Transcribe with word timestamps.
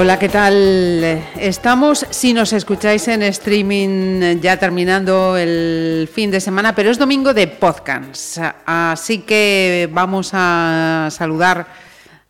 Hola, 0.00 0.16
¿qué 0.16 0.28
tal? 0.28 1.02
Estamos, 1.40 2.06
si 2.10 2.32
nos 2.32 2.52
escucháis 2.52 3.08
en 3.08 3.24
streaming, 3.24 4.38
ya 4.40 4.56
terminando 4.56 5.36
el 5.36 6.08
fin 6.14 6.30
de 6.30 6.40
semana, 6.40 6.72
pero 6.72 6.92
es 6.92 6.98
domingo 6.98 7.34
de 7.34 7.48
podcast. 7.48 8.38
Así 8.64 9.22
que 9.22 9.88
vamos 9.90 10.30
a 10.34 11.08
saludar 11.10 11.66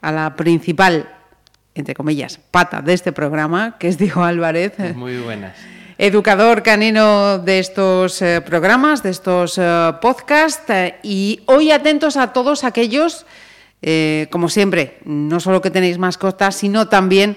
a 0.01 0.11
la 0.11 0.35
principal, 0.35 1.11
entre 1.75 1.95
comillas, 1.95 2.41
pata 2.51 2.81
de 2.81 2.95
este 2.95 3.13
programa, 3.13 3.77
que 3.79 3.89
es 3.89 3.99
Diego 3.99 4.25
Álvarez. 4.25 4.73
Muy 4.97 5.19
buenas. 5.19 5.55
Educador 5.99 6.63
canino 6.63 7.39
de 7.39 7.59
estos 7.59 8.23
eh, 8.23 8.41
programas, 8.41 9.03
de 9.03 9.11
estos 9.11 9.59
eh, 9.59 9.93
podcasts. 10.01 10.73
y 11.03 11.43
hoy 11.45 11.71
atentos 11.71 12.17
a 12.17 12.33
todos 12.33 12.65
aquellos 12.65 13.27
eh, 13.81 14.27
como 14.31 14.49
siempre, 14.49 14.99
no 15.05 15.39
solo 15.39 15.61
que 15.61 15.71
tenéis 15.71 15.99
mascotas, 15.99 16.57
sino 16.57 16.89
también 16.89 17.37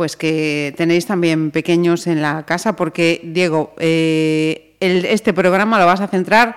pues 0.00 0.16
que 0.16 0.72
tenéis 0.78 1.04
también 1.04 1.50
pequeños 1.50 2.06
en 2.06 2.22
la 2.22 2.46
casa, 2.46 2.74
porque 2.74 3.20
Diego, 3.22 3.74
eh, 3.78 4.78
este 4.80 5.34
programa 5.34 5.78
lo 5.78 5.84
vas 5.84 6.00
a 6.00 6.08
centrar 6.08 6.56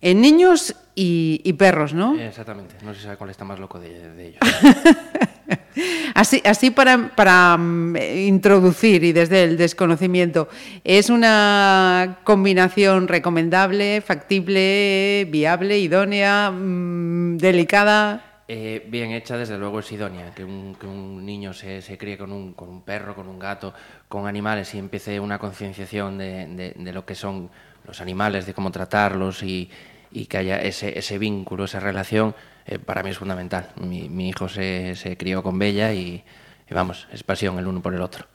en 0.00 0.22
niños 0.22 0.74
y, 0.94 1.52
perros, 1.58 1.92
¿no? 1.92 2.18
Exactamente, 2.18 2.76
no 2.82 2.94
se 2.94 3.02
sabe 3.02 3.18
cuál 3.18 3.28
está 3.28 3.44
más 3.44 3.58
loco 3.58 3.78
de, 3.78 4.28
ellos. 4.28 4.40
así 6.14 6.40
así 6.42 6.70
para, 6.70 7.14
para 7.14 7.58
mm, 7.58 7.96
introducir 8.16 9.04
y 9.04 9.12
desde 9.12 9.44
el 9.44 9.58
desconocimiento, 9.58 10.48
¿es 10.84 11.10
una 11.10 12.20
combinación 12.24 13.08
recomendable, 13.08 14.00
factible, 14.00 15.28
viable, 15.30 15.78
idónea, 15.80 16.50
mm, 16.50 17.36
delicada? 17.36 18.27
Eh, 18.50 18.86
bien 18.88 19.10
hecha, 19.10 19.36
desde 19.36 19.58
luego 19.58 19.80
es 19.80 19.92
idónea. 19.92 20.34
Que 20.34 20.42
un, 20.42 20.74
que 20.80 20.86
un 20.86 21.24
niño 21.24 21.52
se, 21.52 21.82
se 21.82 21.98
críe 21.98 22.16
con 22.16 22.32
un, 22.32 22.54
con 22.54 22.70
un, 22.70 22.80
perro, 22.80 23.14
con 23.14 23.28
un 23.28 23.38
gato, 23.38 23.74
con 24.08 24.26
animales 24.26 24.74
y 24.74 24.78
empiece 24.78 25.20
una 25.20 25.38
concienciación 25.38 26.16
de, 26.16 26.46
de, 26.46 26.72
de, 26.74 26.92
lo 26.94 27.04
que 27.04 27.14
son 27.14 27.50
los 27.86 28.00
animales, 28.00 28.46
de 28.46 28.54
cómo 28.54 28.70
tratarlos 28.72 29.42
y, 29.42 29.70
y 30.10 30.24
que 30.26 30.38
haya 30.38 30.62
ese, 30.62 30.98
ese, 30.98 31.18
vínculo, 31.18 31.64
esa 31.64 31.78
relación, 31.78 32.34
eh, 32.66 32.78
para 32.78 33.02
mí 33.02 33.10
es 33.10 33.18
fundamental. 33.18 33.68
Mi, 33.76 34.08
mi 34.08 34.30
hijo 34.30 34.48
se, 34.48 34.96
se, 34.96 35.18
crió 35.18 35.42
con 35.42 35.58
Bella 35.58 35.92
y, 35.92 36.24
y, 36.70 36.74
vamos, 36.74 37.06
es 37.12 37.22
pasión 37.22 37.58
el 37.58 37.66
uno 37.66 37.82
por 37.82 37.94
el 37.94 38.00
otro. 38.00 38.26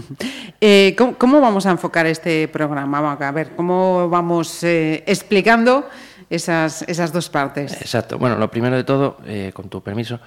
eh, 0.60 0.96
¿cómo, 0.98 1.16
¿cómo, 1.16 1.40
vamos 1.40 1.66
a 1.66 1.70
enfocar 1.70 2.06
este 2.06 2.48
programa? 2.48 3.12
A 3.12 3.32
ver, 3.32 3.50
¿cómo 3.54 4.08
vamos 4.08 4.64
eh, 4.64 5.04
explicando? 5.06 5.88
Esas, 6.30 6.82
esas 6.82 7.12
dos 7.12 7.28
partes. 7.28 7.72
Exacto. 7.82 8.16
Bueno, 8.16 8.36
lo 8.36 8.50
primero 8.50 8.76
de 8.76 8.84
todo, 8.84 9.18
eh, 9.26 9.50
con 9.52 9.68
tu 9.68 9.82
permiso, 9.82 10.20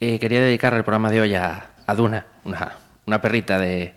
eh, 0.00 0.18
quería 0.18 0.40
dedicar 0.40 0.72
el 0.74 0.84
programa 0.84 1.10
de 1.10 1.20
hoy 1.20 1.34
a, 1.34 1.70
a 1.84 1.94
Duna, 1.94 2.24
una, 2.44 2.72
una 3.06 3.20
perrita 3.20 3.58
de, 3.58 3.94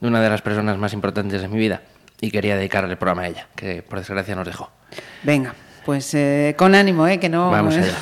de, 0.00 0.08
una 0.08 0.20
de 0.20 0.28
las 0.28 0.42
personas 0.42 0.76
más 0.76 0.92
importantes 0.92 1.40
de 1.40 1.48
mi 1.48 1.56
vida, 1.56 1.82
y 2.20 2.30
quería 2.30 2.56
dedicar 2.56 2.84
el 2.84 2.98
programa 2.98 3.22
a 3.22 3.28
ella, 3.28 3.46
que 3.54 3.82
por 3.82 4.00
desgracia 4.00 4.34
nos 4.34 4.46
dejó. 4.46 4.70
Venga, 5.22 5.54
pues 5.84 6.12
eh, 6.14 6.54
con 6.58 6.74
ánimo, 6.74 7.06
¿eh? 7.06 7.20
Que 7.20 7.28
no... 7.28 7.50
Vamos 7.50 7.76
allá. 7.76 7.94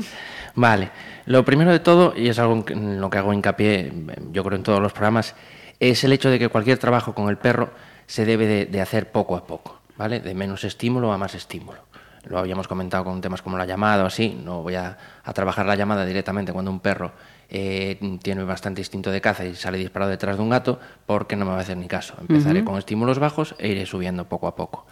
vale. 0.54 0.90
Lo 1.26 1.44
primero 1.44 1.70
de 1.70 1.80
todo, 1.80 2.14
y 2.16 2.28
es 2.28 2.38
algo 2.38 2.64
en 2.68 3.00
lo 3.00 3.10
que 3.10 3.18
hago 3.18 3.32
hincapié, 3.32 3.92
yo 4.32 4.42
creo, 4.42 4.56
en 4.56 4.62
todos 4.62 4.80
los 4.80 4.92
programas, 4.92 5.34
es 5.80 6.04
el 6.04 6.12
hecho 6.12 6.30
de 6.30 6.38
que 6.38 6.48
cualquier 6.48 6.78
trabajo 6.78 7.14
con 7.14 7.28
el 7.28 7.36
perro 7.36 7.70
se 8.06 8.24
debe 8.24 8.46
de, 8.46 8.66
de 8.66 8.80
hacer 8.80 9.10
poco 9.10 9.36
a 9.36 9.46
poco, 9.46 9.80
¿vale? 9.96 10.20
De 10.20 10.34
menos 10.34 10.64
estímulo 10.64 11.12
a 11.12 11.18
más 11.18 11.34
estímulo 11.34 11.78
lo 12.26 12.38
habíamos 12.38 12.68
comentado 12.68 13.04
con 13.04 13.20
temas 13.20 13.42
como 13.42 13.56
la 13.56 13.66
llamada 13.66 14.04
o 14.04 14.06
así, 14.06 14.38
no 14.42 14.62
voy 14.62 14.74
a, 14.74 14.96
a 15.22 15.32
trabajar 15.32 15.66
la 15.66 15.76
llamada 15.76 16.04
directamente 16.04 16.52
cuando 16.52 16.70
un 16.70 16.80
perro 16.80 17.12
eh, 17.48 18.18
tiene 18.22 18.42
bastante 18.44 18.80
instinto 18.80 19.10
de 19.10 19.20
caza 19.20 19.44
y 19.44 19.54
sale 19.54 19.78
disparado 19.78 20.10
detrás 20.10 20.36
de 20.36 20.42
un 20.42 20.50
gato, 20.50 20.80
porque 21.06 21.36
no 21.36 21.44
me 21.44 21.52
va 21.52 21.58
a 21.58 21.60
hacer 21.60 21.76
ni 21.76 21.86
caso. 21.86 22.14
Empezaré 22.20 22.60
uh 22.60 22.62
-huh. 22.62 22.66
con 22.66 22.78
estímulos 22.78 23.18
bajos 23.18 23.54
e 23.58 23.68
iré 23.68 23.86
subiendo 23.86 24.24
poco 24.28 24.48
a 24.48 24.56
poco. 24.56 24.86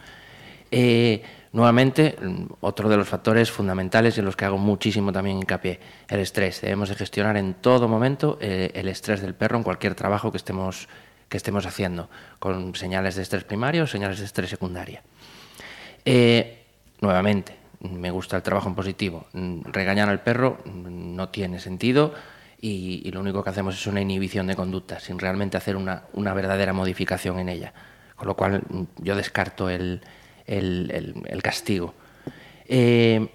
Eh, 0.71 1.21
nuevamente, 1.51 2.15
otro 2.61 2.89
de 2.89 2.97
los 2.97 3.07
factores 3.07 3.51
fundamentales 3.51 4.17
en 4.17 4.25
los 4.25 4.35
que 4.35 4.45
hago 4.45 4.57
muchísimo 4.57 5.11
también 5.11 5.37
hincapié, 5.37 5.79
el 6.07 6.19
estrés. 6.19 6.61
Debemos 6.61 6.89
de 6.89 6.95
gestionar 6.95 7.37
en 7.37 7.55
todo 7.55 7.87
momento 7.87 8.37
eh, 8.41 8.71
el 8.73 8.87
estrés 8.87 9.21
del 9.21 9.35
perro 9.35 9.57
en 9.57 9.63
cualquier 9.63 9.93
trabajo 9.93 10.31
que 10.31 10.37
estemos, 10.37 10.87
que 11.29 11.37
estemos 11.37 11.65
haciendo, 11.65 12.09
con 12.39 12.73
señales 12.75 13.15
de 13.15 13.21
estrés 13.21 13.43
primario 13.43 13.83
o 13.83 13.87
señales 13.87 14.19
de 14.19 14.25
estrés 14.25 14.49
secundaria. 14.49 15.03
Eh, 16.05 16.62
nuevamente, 17.03 17.55
me 17.81 18.09
gusta 18.09 18.37
el 18.37 18.43
trabajo 18.43 18.69
en 18.69 18.75
positivo. 18.75 19.27
Regañar 19.33 20.09
al 20.09 20.21
perro 20.21 20.57
no 20.65 21.29
tiene 21.29 21.59
sentido 21.59 22.13
y, 22.59 23.11
lo 23.11 23.19
único 23.19 23.43
que 23.43 23.49
hacemos 23.49 23.75
es 23.75 23.85
una 23.87 24.01
inhibición 24.01 24.47
de 24.47 24.55
conducta, 24.55 24.99
sin 24.99 25.19
realmente 25.19 25.57
hacer 25.57 25.75
una, 25.75 26.33
verdadera 26.33 26.73
modificación 26.73 27.37
en 27.39 27.49
ella. 27.49 27.73
Con 28.15 28.27
lo 28.27 28.35
cual 28.35 28.63
yo 28.99 29.15
descarto 29.15 29.69
el, 29.69 30.01
castigo. 31.43 31.93
Eh, 32.65 33.27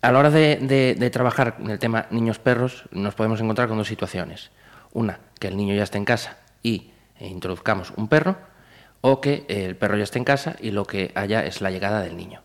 a 0.00 0.10
la 0.10 0.18
hora 0.18 0.30
de, 0.30 0.56
de, 0.56 0.94
de 0.94 1.10
trabajar 1.10 1.56
en 1.60 1.70
el 1.70 1.78
tema 1.78 2.06
niños-perros, 2.10 2.84
nos 2.92 3.14
podemos 3.14 3.40
encontrar 3.42 3.68
con 3.68 3.76
dos 3.76 3.88
situaciones. 3.88 4.50
Una, 4.92 5.20
que 5.38 5.48
el 5.48 5.56
niño 5.58 5.74
ya 5.74 5.82
esté 5.82 5.98
en 5.98 6.06
casa 6.06 6.38
y 6.62 6.90
introduzcamos 7.20 7.92
un 7.96 8.08
perro, 8.08 8.38
o 9.02 9.20
que 9.20 9.44
el 9.48 9.76
perro 9.76 9.98
ya 9.98 10.04
esté 10.04 10.18
en 10.18 10.24
casa 10.24 10.56
y 10.60 10.70
lo 10.70 10.86
que 10.86 11.12
haya 11.14 11.44
es 11.44 11.60
la 11.60 11.70
llegada 11.70 12.00
del 12.00 12.16
niño. 12.16 12.40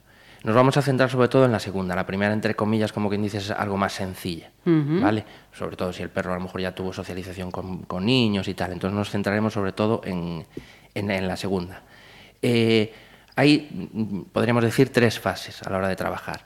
Nos 0.45 0.53
vamos 0.53 0.77
a 0.77 0.83
centrar 0.83 1.09
sobre 1.09 1.27
todo 1.27 1.45
en 1.45 1.51
la 1.51 1.59
segunda. 1.59 1.95
La 1.95 2.05
primera, 2.05 2.31
entre 2.31 2.53
comillas, 2.53 2.93
como 2.93 3.09
quien 3.09 3.23
dice, 3.23 3.39
es 3.39 3.49
algo 3.49 3.77
más 3.77 3.93
sencilla, 3.93 4.51
uh 4.67 4.69
-huh. 4.69 5.01
¿vale? 5.01 5.25
Sobre 5.51 5.75
todo 5.75 5.91
si 5.91 6.03
el 6.03 6.09
perro 6.09 6.33
a 6.33 6.35
lo 6.35 6.41
mejor 6.41 6.61
ya 6.61 6.75
tuvo 6.75 6.93
socialización 6.93 7.49
con, 7.49 7.79
con 7.85 8.05
niños 8.05 8.47
y 8.47 8.53
tal. 8.53 8.71
Entonces 8.71 8.95
nos 8.95 9.09
centraremos 9.09 9.53
sobre 9.53 9.71
todo 9.71 10.01
en, 10.05 10.45
en, 10.93 11.09
en 11.09 11.27
la 11.27 11.35
segunda. 11.35 11.81
Eh, 12.43 12.93
hay, 13.35 14.27
podríamos 14.31 14.63
decir, 14.63 14.93
tres 14.93 15.19
fases 15.19 15.63
a 15.63 15.69
la 15.71 15.77
hora 15.77 15.87
de 15.87 15.95
trabajar. 15.95 16.45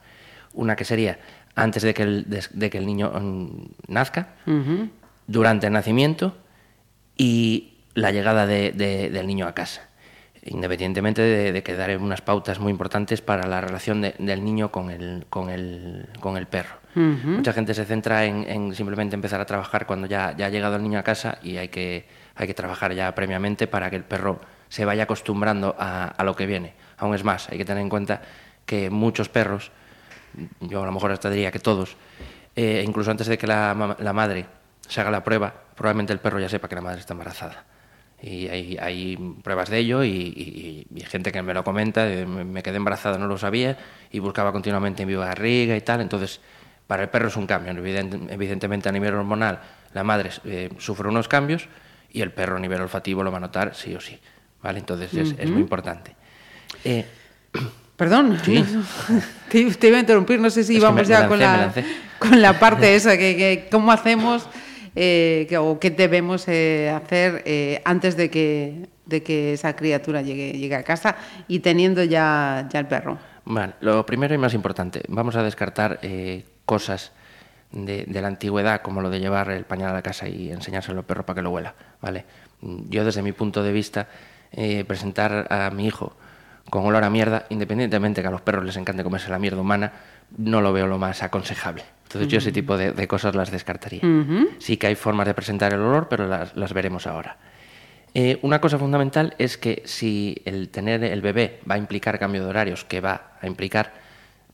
Una 0.54 0.78
que 0.78 0.86
sería 0.86 1.20
antes 1.56 1.84
de 1.84 1.94
que 1.94 2.04
el, 2.04 2.30
de, 2.30 2.42
de 2.54 2.70
que 2.70 2.78
el 2.78 2.86
niño 2.86 3.12
um, 3.12 3.68
nazca, 3.90 4.30
uh 4.48 4.52
-huh. 4.52 4.90
durante 5.28 5.68
el 5.68 5.74
nacimiento 5.74 6.38
y 7.18 7.74
la 7.96 8.12
llegada 8.12 8.48
de, 8.48 8.72
de, 8.72 9.10
del 9.10 9.28
niño 9.28 9.46
a 9.46 9.54
casa 9.54 9.89
independientemente 10.50 11.22
de, 11.22 11.52
de, 11.52 11.64
que 11.64 11.76
daré 11.76 11.98
unas 11.98 12.22
pautas 12.22 12.60
muy 12.60 12.72
importantes 12.72 13.22
para 13.22 13.48
la 13.48 13.62
relación 13.62 14.02
de, 14.02 14.16
del 14.20 14.44
niño 14.44 14.72
con 14.72 14.90
el, 14.90 15.26
con 15.30 15.50
el, 15.50 16.08
con 16.20 16.38
el 16.38 16.48
perro. 16.48 16.76
Uh 16.96 17.00
-huh. 17.00 17.24
Mucha 17.38 17.54
gente 17.54 17.74
se 17.74 17.86
centra 17.86 18.26
en, 18.26 18.46
en, 18.50 18.76
simplemente 18.76 19.16
empezar 19.16 19.40
a 19.40 19.46
trabajar 19.46 19.86
cuando 19.86 20.08
ya, 20.08 20.36
ya 20.36 20.48
ha 20.48 20.50
llegado 20.50 20.76
el 20.76 20.84
niño 20.84 21.00
a 21.00 21.04
casa 21.04 21.38
y 21.44 21.58
hay 21.58 21.70
que, 21.70 22.08
hay 22.36 22.48
que 22.48 22.54
trabajar 22.54 22.94
ya 22.94 23.14
previamente 23.14 23.68
para 23.68 23.90
que 23.90 23.96
el 23.96 24.04
perro 24.04 24.40
se 24.70 24.86
vaya 24.86 25.04
acostumbrando 25.04 25.76
a, 25.78 26.06
a 26.06 26.24
lo 26.24 26.36
que 26.36 26.46
viene. 26.46 26.74
Aún 26.98 27.16
es 27.16 27.24
más, 27.24 27.50
hay 27.50 27.58
que 27.58 27.66
tener 27.66 27.82
en 27.82 27.90
cuenta 27.90 28.22
que 28.66 28.90
muchos 28.90 29.30
perros, 29.30 29.72
yo 30.60 30.84
a 30.84 30.86
lo 30.86 30.92
mejor 30.92 31.12
hasta 31.12 31.30
diría 31.30 31.52
que 31.52 31.60
todos, 31.60 31.96
eh, 32.56 32.84
incluso 32.86 33.10
antes 33.12 33.28
de 33.28 33.38
que 33.38 33.48
la, 33.48 33.96
la 34.00 34.14
madre 34.14 34.46
se 34.88 35.02
haga 35.02 35.12
la 35.12 35.24
prueba, 35.24 35.54
probablemente 35.76 36.14
el 36.14 36.20
perro 36.20 36.40
ya 36.40 36.50
sepa 36.50 36.68
que 36.68 36.76
la 36.76 36.82
madre 36.82 37.00
está 37.00 37.14
embarazada 37.14 37.66
y 38.22 38.48
hay, 38.48 38.78
hay 38.82 39.18
pruebas 39.44 39.70
de 39.70 39.78
ello 39.78 40.04
y, 40.04 40.10
y, 40.10 40.88
y, 40.94 41.02
gente 41.02 41.32
que 41.32 41.42
me 41.42 41.54
lo 41.54 41.64
comenta, 41.64 42.06
me 42.06 42.62
quedé 42.62 42.78
embarazada, 42.78 43.18
no 43.18 43.28
lo 43.28 43.38
sabía 43.38 43.78
y 44.12 44.20
buscaba 44.20 44.52
continuamente 44.52 45.04
en 45.04 45.08
mi 45.08 45.16
barriga 45.16 45.76
y 45.76 45.82
tal, 45.82 46.02
entonces 46.02 46.42
para 46.88 47.04
el 47.04 47.10
perro 47.10 47.30
es 47.30 47.38
un 47.38 47.48
cambio, 47.48 47.72
evidentemente 47.72 48.90
a 48.90 48.92
nivel 48.92 49.14
hormonal 49.14 49.60
la 49.94 50.04
madre 50.04 50.32
eh, 50.46 50.70
sufre 50.80 51.08
unos 51.08 51.28
cambios 51.28 51.68
y 52.12 52.22
el 52.22 52.32
perro 52.32 52.58
a 52.58 52.60
nivel 52.60 52.82
olfativo 52.82 53.24
lo 53.24 53.32
va 53.32 53.38
a 53.38 53.42
notar 53.42 53.76
sí 53.76 53.96
o 53.96 54.02
sí, 54.02 54.20
¿vale? 54.62 54.80
Entonces 54.80 55.14
es, 55.14 55.30
uh 55.30 55.36
-huh. 55.36 55.40
es 55.40 55.50
muy 55.50 55.62
importante. 55.62 56.16
Eh, 56.84 57.06
Perdón, 57.96 58.40
sí. 58.44 58.64
te, 59.50 59.72
te, 59.72 59.88
iba 59.88 59.98
a 59.98 60.00
interrumpir, 60.00 60.40
no 60.40 60.50
sé 60.50 60.64
si 60.64 60.78
es 60.78 60.82
vamos 60.82 61.08
ya 61.08 61.28
lancé, 61.28 61.30
con, 61.30 61.40
la, 61.40 61.74
con 62.18 62.42
la 62.42 62.60
parte 62.60 62.96
esa, 62.96 63.18
que, 63.18 63.36
que 63.36 63.68
cómo 63.70 63.92
hacemos 63.92 64.48
eh, 64.96 65.48
o 65.58 65.80
qué 65.80 65.90
debemos 65.92 66.48
eh, 66.48 66.90
hacer 66.90 67.44
eh, 67.46 67.82
antes 67.86 68.16
de 68.18 68.30
que, 68.30 68.90
de 69.06 69.24
que 69.24 69.54
esa 69.54 69.76
criatura 69.76 70.22
llegue, 70.22 70.54
llegue 70.54 70.76
a 70.76 70.84
casa 70.84 71.16
y 71.48 71.60
teniendo 71.60 72.04
ya, 72.04 72.68
ya 72.72 72.80
el 72.80 72.88
perro. 72.88 73.18
Vale, 73.46 73.74
lo 73.82 74.06
primero 74.06 74.34
y 74.34 74.38
más 74.38 74.54
importante, 74.54 75.02
vamos 75.08 75.36
a 75.36 75.44
descartar 75.44 76.00
cosas 76.66 77.12
de, 77.72 78.06
la 78.08 78.28
antigüedad, 78.28 78.82
como 78.82 79.02
lo 79.02 79.10
de 79.10 79.20
llevar 79.20 79.50
el 79.50 79.66
pañal 79.66 79.90
a 79.90 79.94
la 79.94 80.02
casa 80.02 80.28
y 80.28 80.52
enseñárselo 80.52 81.00
al 81.00 81.06
perro 81.06 81.26
para 81.26 81.36
que 81.36 81.42
lo 81.42 81.52
huela. 81.52 81.74
¿vale? 82.02 82.26
Yo, 82.62 83.04
desde 83.04 83.24
mi 83.24 83.32
punto 83.32 83.64
de 83.64 83.72
vista, 83.72 84.08
presentar 84.86 85.48
a 85.50 85.72
mi 85.72 85.88
hijo 85.88 86.16
con 86.70 86.86
olor 86.86 87.04
a 87.04 87.10
mierda, 87.10 87.46
independientemente 87.50 88.22
que 88.22 88.28
a 88.28 88.32
los 88.32 88.42
perros 88.42 88.66
les 88.66 88.78
encante 88.78 89.04
comerse 89.04 89.30
la 89.30 89.40
mierda 89.40 89.62
humana, 89.62 89.92
no 90.38 90.62
lo 90.62 90.74
veo 90.74 90.88
lo 90.88 90.98
más 90.98 91.24
aconsejable. 91.24 91.84
Entonces 92.04 92.28
yo 92.28 92.40
ese 92.40 92.52
tipo 92.52 92.78
de, 92.78 92.92
de 92.92 93.08
cosas 93.08 93.36
las 93.36 93.52
descartaría. 93.52 94.02
Sí 94.58 94.78
que 94.78 94.88
hay 94.88 94.96
formas 94.96 95.28
de 95.28 95.34
presentar 95.34 95.74
el 95.74 95.80
olor, 95.80 96.08
pero 96.10 96.28
las, 96.28 96.56
las 96.56 96.74
veremos 96.74 97.06
ahora. 97.06 97.38
Eh, 98.16 98.40
una 98.42 98.60
cosa 98.60 98.80
fundamental 98.80 99.36
es 99.38 99.58
que 99.58 99.84
si 99.86 100.42
el 100.46 100.70
tener 100.70 101.04
el 101.04 101.22
bebé 101.22 101.60
va 101.70 101.76
a 101.76 101.78
implicar 101.78 102.18
cambio 102.18 102.44
de 102.44 102.50
horarios, 102.50 102.84
que 102.84 103.02
va 103.02 103.34
a 103.40 103.46
implicar, 103.46 103.94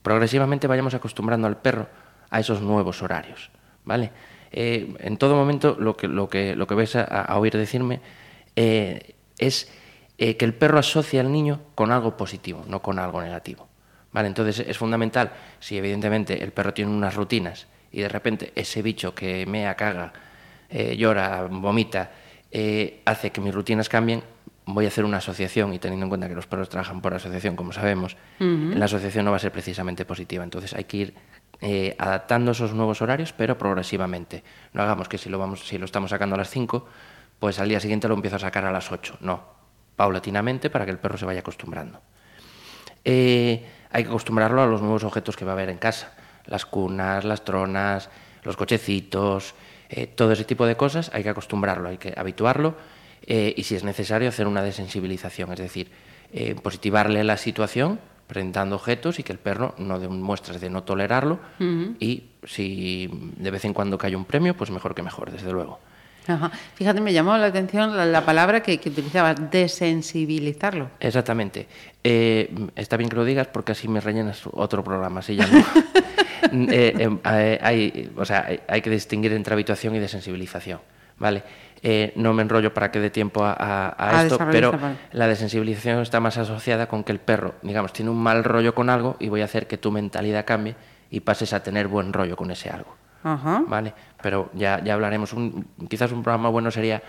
progresivamente 0.02 0.66
vayamos 0.66 0.92
acostumbrando 0.92 1.46
al 1.46 1.56
perro 1.56 1.88
a 2.28 2.40
esos 2.40 2.60
nuevos 2.60 3.02
horarios. 3.02 3.50
¿vale? 3.84 4.10
Eh, 4.52 4.94
en 5.00 5.16
todo 5.16 5.34
momento 5.34 5.76
lo 5.78 5.96
que, 5.96 6.08
lo 6.08 6.28
que, 6.28 6.54
lo 6.54 6.66
que 6.66 6.74
vais 6.74 6.94
a, 6.96 7.02
a 7.04 7.38
oír 7.38 7.56
decirme 7.56 8.00
eh, 8.54 9.14
es 9.38 9.72
eh, 10.18 10.36
que 10.36 10.44
el 10.44 10.54
perro 10.54 10.78
asocia 10.78 11.20
al 11.20 11.30
niño 11.30 11.60
con 11.74 11.92
algo 11.92 12.16
positivo, 12.16 12.64
no 12.68 12.80
con 12.82 12.98
algo 12.98 13.20
negativo. 13.20 13.68
¿vale? 14.12 14.28
Entonces 14.28 14.64
es 14.66 14.78
fundamental, 14.78 15.32
si 15.60 15.76
evidentemente 15.76 16.42
el 16.42 16.52
perro 16.52 16.72
tiene 16.72 16.90
unas 16.90 17.14
rutinas 17.14 17.66
y 17.92 18.00
de 18.00 18.08
repente 18.08 18.52
ese 18.54 18.82
bicho 18.82 19.14
que 19.14 19.46
mea, 19.46 19.74
caga, 19.74 20.12
eh, 20.68 20.96
llora, 20.96 21.46
vomita, 21.50 22.10
eh, 22.50 23.02
hace 23.04 23.30
que 23.30 23.40
mis 23.40 23.54
rutinas 23.54 23.88
cambien, 23.88 24.22
voy 24.66 24.84
a 24.84 24.88
hacer 24.88 25.04
una 25.04 25.18
asociación 25.18 25.72
y 25.74 25.78
teniendo 25.78 26.06
en 26.06 26.08
cuenta 26.08 26.28
que 26.28 26.34
los 26.34 26.46
perros 26.46 26.68
trabajan 26.68 27.00
por 27.00 27.14
asociación, 27.14 27.54
como 27.54 27.72
sabemos, 27.72 28.16
la 28.38 28.84
asociación 28.84 29.24
no 29.24 29.30
va 29.30 29.36
a 29.36 29.40
ser 29.40 29.52
precisamente 29.52 30.04
positiva. 30.04 30.42
Entonces 30.42 30.74
hay 30.74 30.84
que 30.84 30.96
ir 30.96 31.14
eh, 31.60 31.94
adaptando 31.98 32.50
esos 32.50 32.74
nuevos 32.74 33.00
horarios, 33.00 33.32
pero 33.32 33.56
progresivamente. 33.56 34.42
No 34.72 34.82
hagamos 34.82 35.08
que 35.08 35.18
si 35.18 35.30
lo, 35.30 35.38
vamos, 35.38 35.66
si 35.66 35.78
lo 35.78 35.84
estamos 35.84 36.10
sacando 36.10 36.34
a 36.34 36.38
las 36.38 36.50
5, 36.50 36.86
pues 37.38 37.58
al 37.60 37.68
día 37.68 37.80
siguiente 37.80 38.08
lo 38.08 38.14
empiezo 38.14 38.36
a 38.36 38.40
sacar 38.40 38.64
a 38.64 38.72
las 38.72 38.90
8. 38.90 39.18
No, 39.20 39.55
paulatinamente 39.96 40.70
para 40.70 40.84
que 40.84 40.90
el 40.90 40.98
perro 40.98 41.18
se 41.18 41.24
vaya 41.24 41.40
acostumbrando. 41.40 42.00
Eh, 43.04 43.64
hay 43.90 44.02
que 44.02 44.08
acostumbrarlo 44.08 44.62
a 44.62 44.66
los 44.66 44.82
nuevos 44.82 45.04
objetos 45.04 45.36
que 45.36 45.44
va 45.44 45.52
a 45.52 45.54
haber 45.54 45.70
en 45.70 45.78
casa. 45.78 46.12
Las 46.44 46.66
cunas, 46.66 47.24
las 47.24 47.44
tronas, 47.44 48.10
los 48.44 48.56
cochecitos, 48.56 49.54
eh, 49.88 50.06
todo 50.06 50.32
ese 50.32 50.44
tipo 50.44 50.66
de 50.66 50.76
cosas 50.76 51.10
hay 51.14 51.22
que 51.22 51.30
acostumbrarlo, 51.30 51.88
hay 51.88 51.98
que 51.98 52.12
habituarlo 52.16 52.74
eh, 53.22 53.54
y 53.56 53.62
si 53.64 53.74
es 53.74 53.84
necesario 53.84 54.28
hacer 54.28 54.46
una 54.46 54.62
desensibilización, 54.62 55.52
es 55.52 55.58
decir, 55.58 55.90
positivarle 56.62 57.22
la 57.24 57.36
situación 57.36 58.00
presentando 58.26 58.76
objetos 58.76 59.18
y 59.20 59.22
que 59.22 59.32
el 59.32 59.38
perro 59.38 59.74
no 59.78 59.98
dé 60.00 60.08
muestras 60.08 60.60
de 60.60 60.68
no 60.68 60.82
tolerarlo 60.82 61.38
y 62.00 62.24
si 62.44 63.08
de 63.36 63.50
vez 63.50 63.64
en 63.64 63.72
cuando 63.72 63.96
cae 63.96 64.16
un 64.16 64.24
premio, 64.24 64.56
pues 64.56 64.70
mejor 64.70 64.94
que 64.94 65.02
mejor, 65.02 65.30
desde 65.30 65.52
luego. 65.52 65.78
Ajá. 66.28 66.50
Fíjate, 66.74 67.00
me 67.00 67.12
llamó 67.12 67.36
la 67.36 67.46
atención 67.46 67.96
la, 67.96 68.04
la 68.06 68.24
palabra 68.24 68.60
que, 68.62 68.78
que 68.78 68.88
utilizaba, 68.88 69.34
desensibilizarlo. 69.34 70.90
Exactamente. 71.00 71.66
Eh, 72.02 72.50
está 72.76 72.96
bien 72.96 73.08
que 73.10 73.16
lo 73.16 73.24
digas 73.24 73.46
porque 73.48 73.72
así 73.72 73.88
me 73.88 74.00
rellenas 74.00 74.42
otro 74.52 74.82
programa. 74.84 75.20
Eh, 76.52 76.94
eh, 76.98 77.18
eh, 77.32 77.58
hay, 77.62 78.12
o 78.16 78.24
sea, 78.24 78.44
hay, 78.46 78.60
hay 78.68 78.80
que 78.82 78.90
distinguir 78.90 79.32
entre 79.32 79.54
habituación 79.54 79.96
y 79.96 79.98
desensibilización, 79.98 80.80
¿vale? 81.18 81.42
Eh, 81.82 82.12
no 82.16 82.34
me 82.34 82.42
enrollo 82.42 82.72
para 82.72 82.90
que 82.92 83.00
dé 83.00 83.10
tiempo 83.10 83.42
a, 83.44 83.52
a- 83.52 83.88
a 83.88 84.10
A 84.10 84.22
esto, 84.22 84.38
pero 84.52 84.70
la 85.12 85.26
desensibilización 85.28 86.00
está 86.02 86.20
más 86.20 86.36
asociada 86.38 86.86
con 86.88 87.02
que 87.04 87.12
el 87.12 87.18
perro, 87.20 87.54
digamos, 87.62 87.92
tiene 87.92 88.10
un 88.10 88.18
mal 88.22 88.44
rollo 88.44 88.74
con 88.74 88.90
algo 88.90 89.16
y 89.18 89.28
voy 89.28 89.40
a 89.40 89.46
hacer 89.46 89.66
que 89.66 89.76
tu 89.78 89.90
mentalidad 89.90 90.44
cambie 90.44 90.76
y 91.10 91.20
pases 91.20 91.52
a 91.52 91.62
tener 91.62 91.88
buen 91.88 92.12
rollo 92.12 92.36
con 92.36 92.50
ese 92.50 92.68
algo. 92.70 92.94
Ajá. 93.26 93.64
¿vale? 93.66 93.92
Pero 94.22 94.50
ya, 94.54 94.82
ya 94.84 94.94
hablaremos. 94.94 95.32
Un, 95.32 95.66
quizás 95.88 96.12
un 96.12 96.22
programa 96.22 96.48
bueno 96.48 96.70
sería 96.70 97.02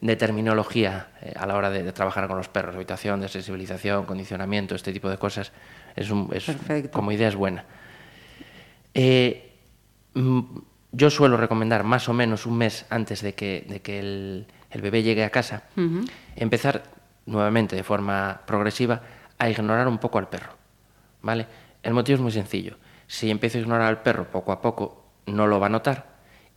de 0.00 0.16
terminología 0.16 1.08
eh, 1.22 1.32
a 1.34 1.46
la 1.46 1.56
hora 1.56 1.70
de, 1.70 1.82
de 1.82 1.92
trabajar 1.92 2.28
con 2.28 2.36
los 2.36 2.48
perros, 2.48 2.74
habitación, 2.74 3.20
de 3.20 3.28
sensibilización, 3.28 4.04
condicionamiento, 4.04 4.74
este 4.74 4.92
tipo 4.92 5.08
de 5.08 5.16
cosas. 5.16 5.52
Es 5.96 6.10
un, 6.10 6.28
es, 6.32 6.44
Perfecto. 6.44 6.90
como 6.90 7.10
idea 7.10 7.28
es 7.28 7.36
buena. 7.36 7.64
Eh, 8.94 9.50
mm, 10.14 10.40
yo 10.92 11.08
suelo 11.08 11.38
recomendar 11.38 11.84
más 11.84 12.08
o 12.08 12.12
menos 12.12 12.44
un 12.44 12.58
mes 12.58 12.84
antes 12.90 13.22
de 13.22 13.34
que, 13.34 13.64
de 13.66 13.80
que 13.80 13.98
el, 13.98 14.46
el 14.70 14.82
bebé 14.82 15.02
llegue 15.02 15.24
a 15.24 15.30
casa, 15.30 15.62
empezar 16.36 16.82
nuevamente 17.24 17.76
de 17.76 17.82
forma 17.82 18.42
progresiva 18.46 19.00
a 19.38 19.48
ignorar 19.48 19.88
un 19.88 19.96
poco 19.96 20.18
al 20.18 20.28
perro. 20.28 20.52
¿vale? 21.22 21.46
El 21.82 21.94
motivo 21.94 22.16
es 22.16 22.22
muy 22.22 22.32
sencillo. 22.32 22.76
Si 23.06 23.30
empiezo 23.30 23.56
a 23.56 23.62
ignorar 23.62 23.88
al 23.88 24.02
perro 24.02 24.30
poco 24.30 24.52
a 24.52 24.60
poco, 24.60 25.01
no 25.26 25.46
lo 25.46 25.60
va 25.60 25.66
a 25.66 25.70
notar. 25.70 26.12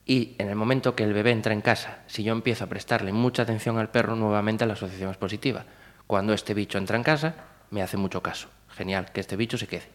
Y 0.06 0.36
en 0.38 0.50
el 0.50 0.56
momento 0.56 0.96
que 0.96 1.04
el 1.04 1.14
bebé 1.14 1.32
entra 1.32 1.54
en 1.54 1.62
casa, 1.62 2.00
si 2.08 2.24
yo 2.24 2.32
empiezo 2.34 2.64
a 2.64 2.68
prestarle 2.68 3.12
mucha 3.12 3.42
atención 3.44 3.78
al 3.80 3.90
perro, 3.90 4.16
nuevamente 4.16 4.66
la 4.66 4.74
asociación 4.74 5.10
es 5.12 5.18
positiva. 5.18 5.66
Cuando 6.08 6.34
este 6.34 6.54
bicho 6.54 6.78
entra 6.78 6.96
en 6.98 7.04
casa, 7.04 7.36
me 7.72 7.82
hace 7.82 7.98
mucho 7.98 8.22
caso. 8.22 8.48
Genial, 8.70 9.12
que 9.12 9.22
este 9.22 9.36
bicho 9.36 9.58
se 9.58 9.68
quede. 9.68 9.88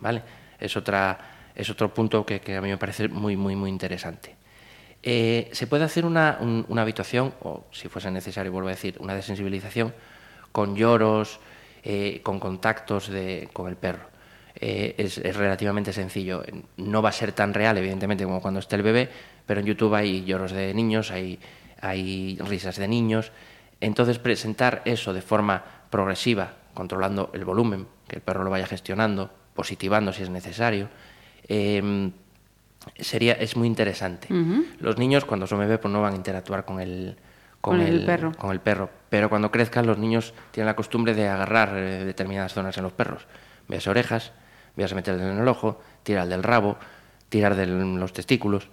¿Vale? 0.00 0.22
Es, 0.58 0.76
otra, 0.76 1.18
es 1.54 1.68
otro 1.68 1.92
punto 1.92 2.24
que, 2.24 2.40
que 2.40 2.56
a 2.56 2.62
mí 2.62 2.68
me 2.70 2.78
parece 2.78 3.08
muy, 3.08 3.36
muy, 3.36 3.54
muy 3.56 3.68
interesante. 3.68 4.36
Eh, 5.02 5.48
se 5.52 5.66
puede 5.66 5.84
hacer 5.84 6.04
una, 6.04 6.38
un- 6.40 6.64
una 6.68 6.82
habituación, 6.82 7.34
o 7.42 7.64
si 7.72 7.88
fuese 7.88 8.10
necesario, 8.10 8.52
vuelvo 8.52 8.68
a 8.68 8.72
decir, 8.72 8.96
una 9.00 9.14
desensibilización 9.14 9.94
con 10.52 10.76
lloros, 10.76 11.40
eh, 11.82 12.20
con 12.22 12.38
contactos 12.40 13.08
de, 13.08 13.48
con 13.52 13.68
el 13.68 13.76
perro. 13.76 14.09
Eh, 14.56 14.94
es, 14.98 15.18
es 15.18 15.36
relativamente 15.36 15.92
sencillo. 15.92 16.42
No 16.76 17.02
va 17.02 17.10
a 17.10 17.12
ser 17.12 17.32
tan 17.32 17.54
real, 17.54 17.78
evidentemente, 17.78 18.24
como 18.24 18.40
cuando 18.40 18.60
esté 18.60 18.76
el 18.76 18.82
bebé, 18.82 19.08
pero 19.46 19.60
en 19.60 19.66
YouTube 19.66 19.94
hay 19.94 20.24
lloros 20.24 20.52
de 20.52 20.74
niños, 20.74 21.10
hay, 21.10 21.38
hay 21.80 22.38
risas 22.40 22.76
de 22.76 22.88
niños. 22.88 23.32
Entonces, 23.80 24.18
presentar 24.18 24.82
eso 24.84 25.12
de 25.12 25.22
forma 25.22 25.64
progresiva, 25.90 26.52
controlando 26.74 27.30
el 27.32 27.44
volumen, 27.44 27.86
que 28.06 28.16
el 28.16 28.22
perro 28.22 28.44
lo 28.44 28.50
vaya 28.50 28.66
gestionando, 28.66 29.30
positivando 29.54 30.12
si 30.12 30.22
es 30.22 30.30
necesario, 30.30 30.88
eh, 31.48 32.10
sería 32.98 33.32
es 33.34 33.56
muy 33.56 33.66
interesante. 33.66 34.28
Los 34.78 34.98
niños 34.98 35.24
cuando 35.24 35.46
son 35.46 35.58
bebés 35.58 35.78
pues 35.78 35.92
no 35.92 36.00
van 36.00 36.14
a 36.14 36.16
interactuar 36.16 36.64
con 36.64 36.80
el 36.80 37.16
Con 37.60 37.80
el 37.80 38.04
perro. 38.06 38.32
con 38.32 38.50
el 38.52 38.60
perro, 38.60 38.88
pero 39.08 39.28
cuando 39.28 39.50
crezcan 39.50 39.86
los 39.86 39.98
niños 39.98 40.32
tienen 40.50 40.66
la 40.66 40.76
costumbre 40.76 41.14
de 41.14 41.28
agarrar 41.28 41.76
eh, 41.76 42.04
determinadas 42.04 42.52
zonas 42.54 42.76
en 42.78 42.84
los 42.84 42.92
perros. 42.92 43.26
Veas 43.70 43.86
orejas, 43.86 44.32
veas 44.76 44.92
meter 44.94 45.14
en 45.14 45.38
el 45.38 45.48
ojo, 45.48 45.80
tirar 46.02 46.26
del 46.26 46.42
rabo, 46.42 46.76
tirar 47.28 47.54
de 47.54 47.66
los 47.66 48.12
testículos. 48.12 48.68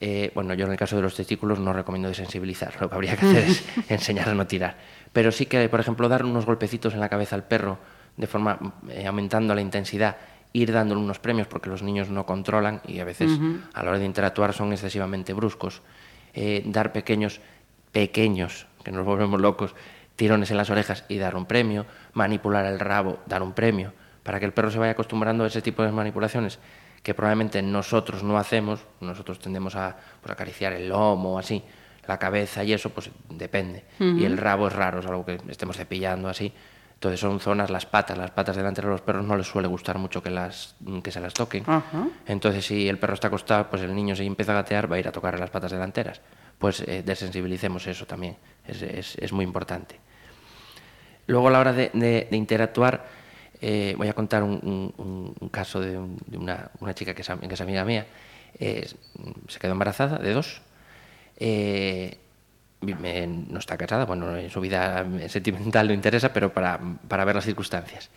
Eh, 0.00 0.32
bueno, 0.34 0.54
yo 0.54 0.66
en 0.66 0.72
el 0.72 0.76
caso 0.76 0.96
de 0.96 1.02
los 1.02 1.14
testículos 1.14 1.60
no 1.60 1.72
recomiendo 1.72 2.08
desensibilizar, 2.08 2.74
lo 2.80 2.88
que 2.88 2.94
habría 2.96 3.16
que 3.16 3.26
hacer 3.26 3.44
es 3.44 3.64
enseñar 3.88 4.28
a 4.28 4.34
no 4.34 4.46
tirar. 4.46 4.76
Pero 5.12 5.30
sí 5.30 5.46
que, 5.46 5.68
por 5.68 5.78
ejemplo, 5.78 6.08
dar 6.08 6.24
unos 6.24 6.44
golpecitos 6.44 6.94
en 6.94 7.00
la 7.00 7.08
cabeza 7.08 7.36
al 7.36 7.44
perro 7.44 7.78
de 8.16 8.26
forma 8.26 8.58
eh, 8.90 9.06
aumentando 9.06 9.54
la 9.54 9.60
intensidad, 9.60 10.16
ir 10.52 10.72
dándole 10.72 11.00
unos 11.00 11.20
premios 11.20 11.46
porque 11.46 11.70
los 11.70 11.82
niños 11.82 12.10
no 12.10 12.26
controlan 12.26 12.80
y 12.86 13.00
a 13.00 13.04
veces 13.04 13.30
a 13.72 13.82
la 13.82 13.90
hora 13.90 13.98
de 13.98 14.04
interactuar 14.04 14.52
son 14.52 14.72
excesivamente 14.72 15.32
bruscos. 15.32 15.82
Eh, 16.32 16.62
dar 16.66 16.92
pequeños, 16.92 17.40
pequeños, 17.92 18.66
que 18.84 18.92
nos 18.92 19.04
volvemos 19.04 19.40
locos, 19.40 19.74
tirones 20.16 20.50
en 20.50 20.56
las 20.56 20.70
orejas 20.70 21.04
y 21.08 21.18
dar 21.18 21.36
un 21.36 21.46
premio, 21.46 21.86
manipular 22.12 22.66
el 22.66 22.78
rabo, 22.78 23.18
dar 23.26 23.42
un 23.42 23.52
premio, 23.52 23.92
para 24.24 24.40
que 24.40 24.46
el 24.46 24.52
perro 24.52 24.70
se 24.72 24.78
vaya 24.78 24.92
acostumbrando 24.92 25.44
a 25.44 25.46
ese 25.46 25.62
tipo 25.62 25.84
de 25.84 25.92
manipulaciones 25.92 26.58
que 27.04 27.14
probablemente 27.14 27.62
nosotros 27.62 28.22
no 28.24 28.36
hacemos, 28.38 28.80
nosotros 29.00 29.38
tendemos 29.38 29.76
a 29.76 29.96
pues, 30.22 30.32
acariciar 30.32 30.72
el 30.72 30.88
lomo 30.88 31.38
así, 31.38 31.62
la 32.08 32.18
cabeza 32.18 32.64
y 32.64 32.72
eso, 32.72 32.90
pues 32.90 33.10
depende. 33.28 33.84
Y 34.18 34.24
el 34.24 34.36
rabo 34.38 34.66
es 34.68 34.72
raro, 34.72 34.98
es 35.00 35.06
algo 35.06 35.24
que 35.24 35.38
estemos 35.48 35.76
cepillando 35.76 36.28
así. 36.28 36.52
Entonces 36.94 37.20
son 37.20 37.38
zonas, 37.40 37.68
las 37.68 37.84
patas, 37.84 38.16
las 38.16 38.30
patas 38.30 38.56
delanteras 38.56 38.88
de 38.88 38.92
los 38.92 39.00
perros 39.02 39.26
no 39.26 39.36
les 39.36 39.46
suele 39.46 39.68
gustar 39.68 39.98
mucho 39.98 40.22
que, 40.22 40.30
las, 40.30 40.76
que 41.02 41.10
se 41.10 41.20
las 41.20 41.34
toquen. 41.34 41.64
Entonces 42.26 42.64
si 42.64 42.88
el 42.88 42.98
perro 42.98 43.12
está 43.14 43.28
acostado, 43.28 43.68
pues 43.68 43.82
el 43.82 43.94
niño 43.94 44.16
si 44.16 44.24
empieza 44.26 44.52
a 44.52 44.54
gatear 44.56 44.90
va 44.90 44.96
a 44.96 44.98
ir 45.00 45.08
a 45.08 45.12
tocar 45.12 45.38
las 45.38 45.50
patas 45.50 45.72
delanteras. 45.72 46.22
Pues 46.58 46.80
eh, 46.86 47.02
desensibilicemos 47.04 47.86
eso 47.86 48.06
también, 48.06 48.36
es, 48.66 48.80
es- 48.80 49.16
es 49.16 49.32
muy 49.32 49.44
importante. 49.44 50.00
Luego 51.26 51.48
a 51.48 51.50
la 51.50 51.60
hora 51.60 51.72
de, 51.74 51.90
de- 51.92 52.28
de 52.30 52.36
interactuar, 52.36 53.04
eh, 53.66 53.94
voy 53.96 54.08
a 54.08 54.12
contar 54.12 54.42
un, 54.42 54.60
un- 54.98 55.34
un- 55.40 55.48
caso 55.48 55.80
de, 55.80 55.96
un- 55.96 56.18
de 56.26 56.36
una, 56.36 56.70
una 56.80 56.92
chica 56.94 57.14
que 57.14 57.22
es, 57.22 57.28
que 57.48 57.54
es 57.54 57.60
amiga 57.62 57.82
mía. 57.84 58.06
Eh, 58.58 58.86
se 59.48 59.58
quedó 59.58 59.72
embarazada 59.72 60.18
de 60.18 60.32
dos. 60.34 60.60
Eh, 61.38 62.18
no 62.82 63.58
está 63.58 63.78
casada, 63.78 64.04
bueno, 64.04 64.36
en 64.36 64.50
su 64.50 64.60
vida 64.60 65.06
sentimental 65.28 65.88
no 65.88 65.94
interesa, 65.94 66.32
pero 66.34 66.52
para, 66.52 66.78
para 67.08 67.24
ver 67.24 67.34
las 67.36 67.44
circunstancias. 67.46 68.10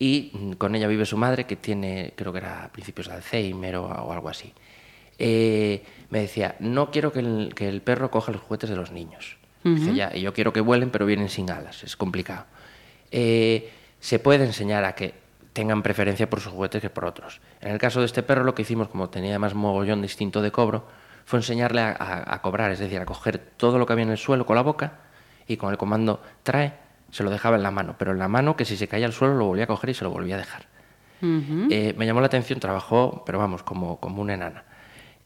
Y 0.00 0.30
mm, 0.32 0.52
con 0.52 0.74
ella 0.74 0.88
vive 0.88 1.06
su 1.06 1.16
madre, 1.16 1.44
que 1.44 1.54
tiene, 1.56 2.12
creo 2.16 2.32
que 2.32 2.38
era 2.38 2.64
a 2.64 2.68
principios 2.72 3.06
de 3.08 3.14
Alzheimer 3.14 3.76
o, 3.76 3.84
o 3.86 4.12
algo 4.12 4.28
así. 4.28 4.52
Eh, 5.20 5.82
me 6.10 6.20
decía, 6.20 6.56
no 6.60 6.90
quiero 6.90 7.12
que 7.12 7.20
el, 7.20 7.52
que 7.54 7.68
el 7.68 7.80
perro 7.82 8.10
coja 8.10 8.32
los 8.32 8.40
juguetes 8.40 8.70
de 8.70 8.76
los 8.76 8.90
niños. 8.92 9.36
Dice, 9.64 9.94
ya, 9.94 10.10
y 10.14 10.20
yo 10.22 10.32
quiero 10.32 10.52
que 10.52 10.60
vuelen, 10.60 10.90
pero 10.90 11.06
vienen 11.06 11.28
sin 11.28 11.50
alas, 11.50 11.82
es 11.84 11.96
complicado. 11.96 12.46
Eh, 13.10 13.70
se 14.00 14.18
puede 14.18 14.44
enseñar 14.44 14.84
a 14.84 14.94
que 14.94 15.14
tengan 15.52 15.82
preferencia 15.82 16.30
por 16.30 16.40
sus 16.40 16.52
juguetes 16.52 16.80
que 16.80 16.90
por 16.90 17.04
otros. 17.04 17.40
En 17.60 17.72
el 17.72 17.78
caso 17.78 18.00
de 18.00 18.06
este 18.06 18.22
perro, 18.22 18.44
lo 18.44 18.54
que 18.54 18.62
hicimos, 18.62 18.88
como 18.88 19.08
tenía 19.10 19.38
más 19.38 19.54
mogollón 19.54 20.02
distinto 20.02 20.40
de 20.42 20.52
cobro, 20.52 20.86
fue 21.24 21.40
enseñarle 21.40 21.80
a, 21.80 21.90
a- 21.98 22.34
a 22.34 22.42
cobrar, 22.42 22.70
es 22.70 22.78
decir, 22.78 23.00
a 23.00 23.04
coger 23.06 23.38
todo 23.56 23.78
lo 23.78 23.86
que 23.86 23.92
había 23.92 24.04
en 24.04 24.10
el 24.10 24.18
suelo 24.18 24.46
con 24.46 24.56
la 24.56 24.62
boca 24.62 24.98
y 25.46 25.56
con 25.56 25.70
el 25.72 25.78
comando 25.78 26.22
trae, 26.42 26.74
se 27.10 27.22
lo 27.24 27.30
dejaba 27.30 27.56
en 27.56 27.62
la 27.62 27.70
mano, 27.70 27.96
pero 27.98 28.12
en 28.12 28.18
la 28.18 28.28
mano 28.28 28.54
que 28.56 28.64
si 28.64 28.76
se 28.76 28.86
caía 28.88 29.06
al 29.06 29.12
suelo 29.12 29.34
lo 29.34 29.46
volvía 29.46 29.64
a 29.64 29.66
coger 29.66 29.90
y 29.90 29.94
se 29.94 30.04
lo 30.04 30.10
volvía 30.10 30.36
a 30.36 30.38
dejar. 30.38 30.66
Eh, 31.72 31.94
me 31.98 32.06
llamó 32.06 32.20
la 32.20 32.26
atención, 32.26 32.60
trabajó, 32.60 33.24
pero 33.26 33.38
vamos, 33.38 33.62
como, 33.64 33.98
como 33.98 34.22
una 34.22 34.34
enana. 34.34 34.64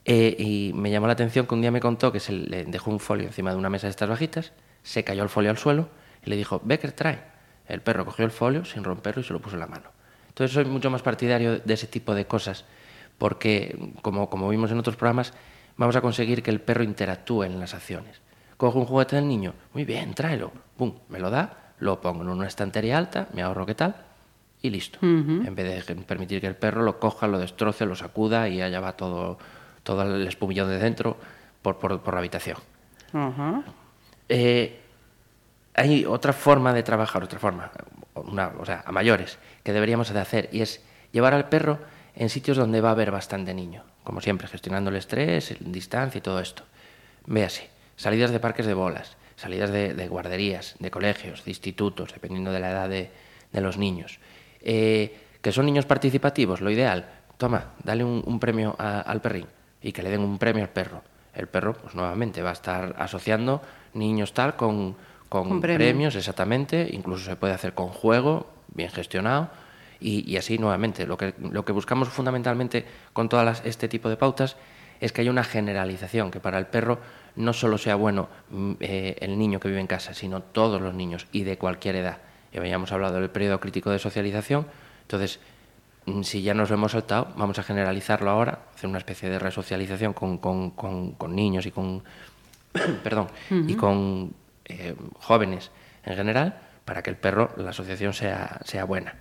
Eh, 0.05 0.35
y 0.39 0.71
me 0.75 0.89
llamó 0.91 1.07
la 1.07 1.13
atención 1.13 1.45
que 1.45 1.53
un 1.53 1.61
día 1.61 1.71
me 1.71 1.79
contó 1.79 2.11
que 2.11 2.19
se 2.19 2.31
le 2.33 2.65
dejó 2.65 2.89
un 2.91 2.99
folio 2.99 3.27
encima 3.27 3.51
de 3.51 3.57
una 3.57 3.69
mesa 3.69 3.87
de 3.87 3.91
estas 3.91 4.09
bajitas, 4.09 4.51
se 4.81 5.03
cayó 5.03 5.23
el 5.23 5.29
folio 5.29 5.51
al 5.51 5.57
suelo 5.57 5.89
y 6.25 6.29
le 6.29 6.35
dijo, 6.35 6.59
Becker, 6.63 6.91
trae. 6.93 7.32
El 7.67 7.81
perro 7.81 8.05
cogió 8.05 8.25
el 8.25 8.31
folio 8.31 8.65
sin 8.65 8.83
romperlo 8.83 9.21
y 9.21 9.25
se 9.25 9.33
lo 9.33 9.39
puso 9.39 9.55
en 9.55 9.61
la 9.61 9.67
mano. 9.67 9.89
Entonces 10.29 10.53
soy 10.53 10.65
mucho 10.65 10.89
más 10.89 11.01
partidario 11.01 11.59
de 11.59 11.73
ese 11.73 11.87
tipo 11.87 12.15
de 12.15 12.25
cosas, 12.25 12.65
porque 13.17 13.93
como, 14.01 14.29
como 14.29 14.49
vimos 14.49 14.71
en 14.71 14.79
otros 14.79 14.95
programas, 14.95 15.33
vamos 15.77 15.95
a 15.95 16.01
conseguir 16.01 16.41
que 16.43 16.51
el 16.51 16.59
perro 16.61 16.83
interactúe 16.83 17.43
en 17.43 17.59
las 17.59 17.73
acciones. 17.73 18.21
Cojo 18.57 18.79
un 18.79 18.85
juguete 18.85 19.15
del 19.15 19.27
niño, 19.27 19.53
muy 19.73 19.85
bien, 19.85 20.13
tráelo, 20.13 20.51
pum, 20.77 20.93
me 21.09 21.19
lo 21.19 21.29
da, 21.29 21.73
lo 21.79 22.01
pongo 22.01 22.23
en 22.23 22.29
una 22.29 22.47
estantería 22.47 22.97
alta, 22.97 23.27
me 23.33 23.41
ahorro 23.41 23.65
qué 23.65 23.75
tal, 23.75 23.95
y 24.61 24.69
listo. 24.69 24.99
En 25.01 25.53
vez 25.55 25.85
de 25.85 25.95
permitir 25.95 26.39
que 26.39 26.47
el 26.47 26.55
perro 26.55 26.83
lo 26.83 26.99
coja, 26.99 27.27
lo 27.27 27.37
destroce, 27.37 27.85
lo 27.85 27.95
sacuda 27.95 28.47
y 28.49 28.61
allá 28.61 28.79
va 28.79 28.93
todo 28.95 29.37
todo 29.83 30.01
el 30.03 30.25
espumillón 30.25 30.69
de 30.69 30.79
dentro 30.79 31.17
por, 31.61 31.77
por, 31.77 32.01
por 32.01 32.13
la 32.13 32.21
habitación. 32.21 32.57
eh, 34.29 34.79
hay 35.73 36.05
otra 36.05 36.33
forma 36.33 36.73
de 36.73 36.83
trabajar, 36.83 37.23
otra 37.23 37.39
forma, 37.39 37.71
una, 38.15 38.51
o 38.59 38.65
sea, 38.65 38.83
a 38.85 38.91
mayores, 38.91 39.39
que 39.63 39.73
deberíamos 39.73 40.13
de 40.13 40.19
hacer, 40.19 40.49
y 40.51 40.61
es 40.61 40.81
llevar 41.11 41.33
al 41.33 41.49
perro 41.49 41.79
en 42.15 42.29
sitios 42.29 42.57
donde 42.57 42.81
va 42.81 42.89
a 42.89 42.91
haber 42.91 43.11
bastante 43.11 43.53
niño, 43.53 43.83
como 44.03 44.21
siempre, 44.21 44.47
gestionando 44.47 44.89
el 44.89 44.97
estrés, 44.97 45.59
la 45.61 45.69
distancia 45.69 46.19
y 46.19 46.21
todo 46.21 46.39
esto. 46.39 46.63
Véase, 47.25 47.69
salidas 47.95 48.31
de 48.31 48.39
parques 48.39 48.65
de 48.65 48.73
bolas, 48.73 49.17
salidas 49.35 49.71
de, 49.71 49.93
de 49.93 50.07
guarderías, 50.07 50.75
de 50.79 50.91
colegios, 50.91 51.43
de 51.43 51.51
institutos, 51.51 52.13
dependiendo 52.13 52.51
de 52.51 52.59
la 52.59 52.71
edad 52.71 52.89
de, 52.89 53.09
los 53.61 53.77
niños. 53.77 54.19
Eh, 54.61 55.17
que 55.41 55.51
son 55.51 55.65
niños 55.65 55.85
participativos, 55.85 56.61
lo 56.61 56.71
ideal, 56.71 57.05
toma, 57.37 57.73
dale 57.83 58.03
un, 58.03 58.39
premio 58.39 58.75
al 58.79 59.21
perrín 59.21 59.47
y 59.81 59.91
que 59.91 60.01
le 60.01 60.09
den 60.09 60.21
un 60.21 60.37
premio 60.37 60.63
al 60.63 60.69
perro. 60.69 61.03
El 61.33 61.47
perro, 61.47 61.73
pues 61.73 61.95
nuevamente, 61.95 62.41
va 62.41 62.51
a 62.51 62.53
estar 62.53 62.95
asociando 62.97 63.61
niños 63.93 64.33
tal 64.33 64.55
con, 64.55 64.95
con 65.33 65.49
Con 65.49 65.61
premio. 65.61 65.77
premios, 65.79 66.15
exactamente, 66.15 66.87
incluso 66.93 67.25
se 67.25 67.35
puede 67.35 67.53
hacer 67.53 67.73
con 67.73 67.87
juego, 67.87 68.45
bien 68.75 68.91
gestionado, 68.91 69.49
y, 69.99 70.29
y 70.31 70.37
así 70.37 70.59
nuevamente. 70.59 71.07
Lo 71.07 71.17
que, 71.17 71.33
lo 71.39 71.65
que 71.65 71.71
buscamos 71.71 72.07
fundamentalmente 72.09 72.85
con 73.13 73.29
todas 73.29 73.43
las- 73.45 73.65
este 73.65 73.87
tipo 73.87 74.09
de 74.09 74.15
pautas 74.17 74.57
es 75.01 75.11
que 75.11 75.21
haya 75.21 75.31
una 75.31 75.43
generalización, 75.43 76.29
que 76.29 76.39
para 76.39 76.59
el 76.59 76.67
perro 76.67 76.99
no 77.35 77.51
solo 77.51 77.79
sea 77.79 77.95
bueno 77.95 78.29
mm, 78.51 78.73
eh, 78.79 79.15
el 79.21 79.39
niño 79.39 79.59
que 79.59 79.69
vive 79.69 79.79
en 79.81 79.87
casa, 79.87 80.13
sino 80.13 80.41
todos 80.43 80.79
los 80.79 80.93
niños 80.93 81.25
y 81.31 81.43
de 81.45 81.57
cualquier 81.57 81.95
edad. 81.95 82.19
Ya 82.53 82.59
habíamos 82.59 82.91
hablado 82.91 83.19
del 83.19 83.31
periodo 83.31 83.59
crítico 83.59 83.89
de 83.89 83.97
socialización, 83.97 84.67
entonces 85.01 85.39
mm, 86.05 86.21
si 86.21 86.43
ya 86.43 86.53
nos 86.53 86.69
lo 86.69 86.75
hemos 86.75 86.91
saltado, 86.91 87.29
vamos 87.35 87.57
a 87.57 87.63
generalizarlo 87.63 88.29
ahora, 88.29 88.59
hacer 88.75 88.87
una 88.87 88.99
especie 88.99 89.29
de 89.31 89.39
resocialización 89.39 90.13
con, 90.13 90.37
con- 90.37 90.69
con- 90.71 91.13
con 91.13 91.35
niños 91.35 91.65
y 91.65 91.71
con, 91.71 92.03
perdón, 93.03 93.27
y 93.67 93.73
con 93.73 94.31
eh, 94.65 94.95
jóvenes 95.19 95.71
en 96.05 96.15
general, 96.15 96.59
para 96.85 97.03
que 97.03 97.09
el 97.09 97.17
perro, 97.17 97.53
la 97.57 97.71
asociación 97.71 98.13
sea, 98.13 98.59
sea 98.65 98.85
buena. 98.85 99.15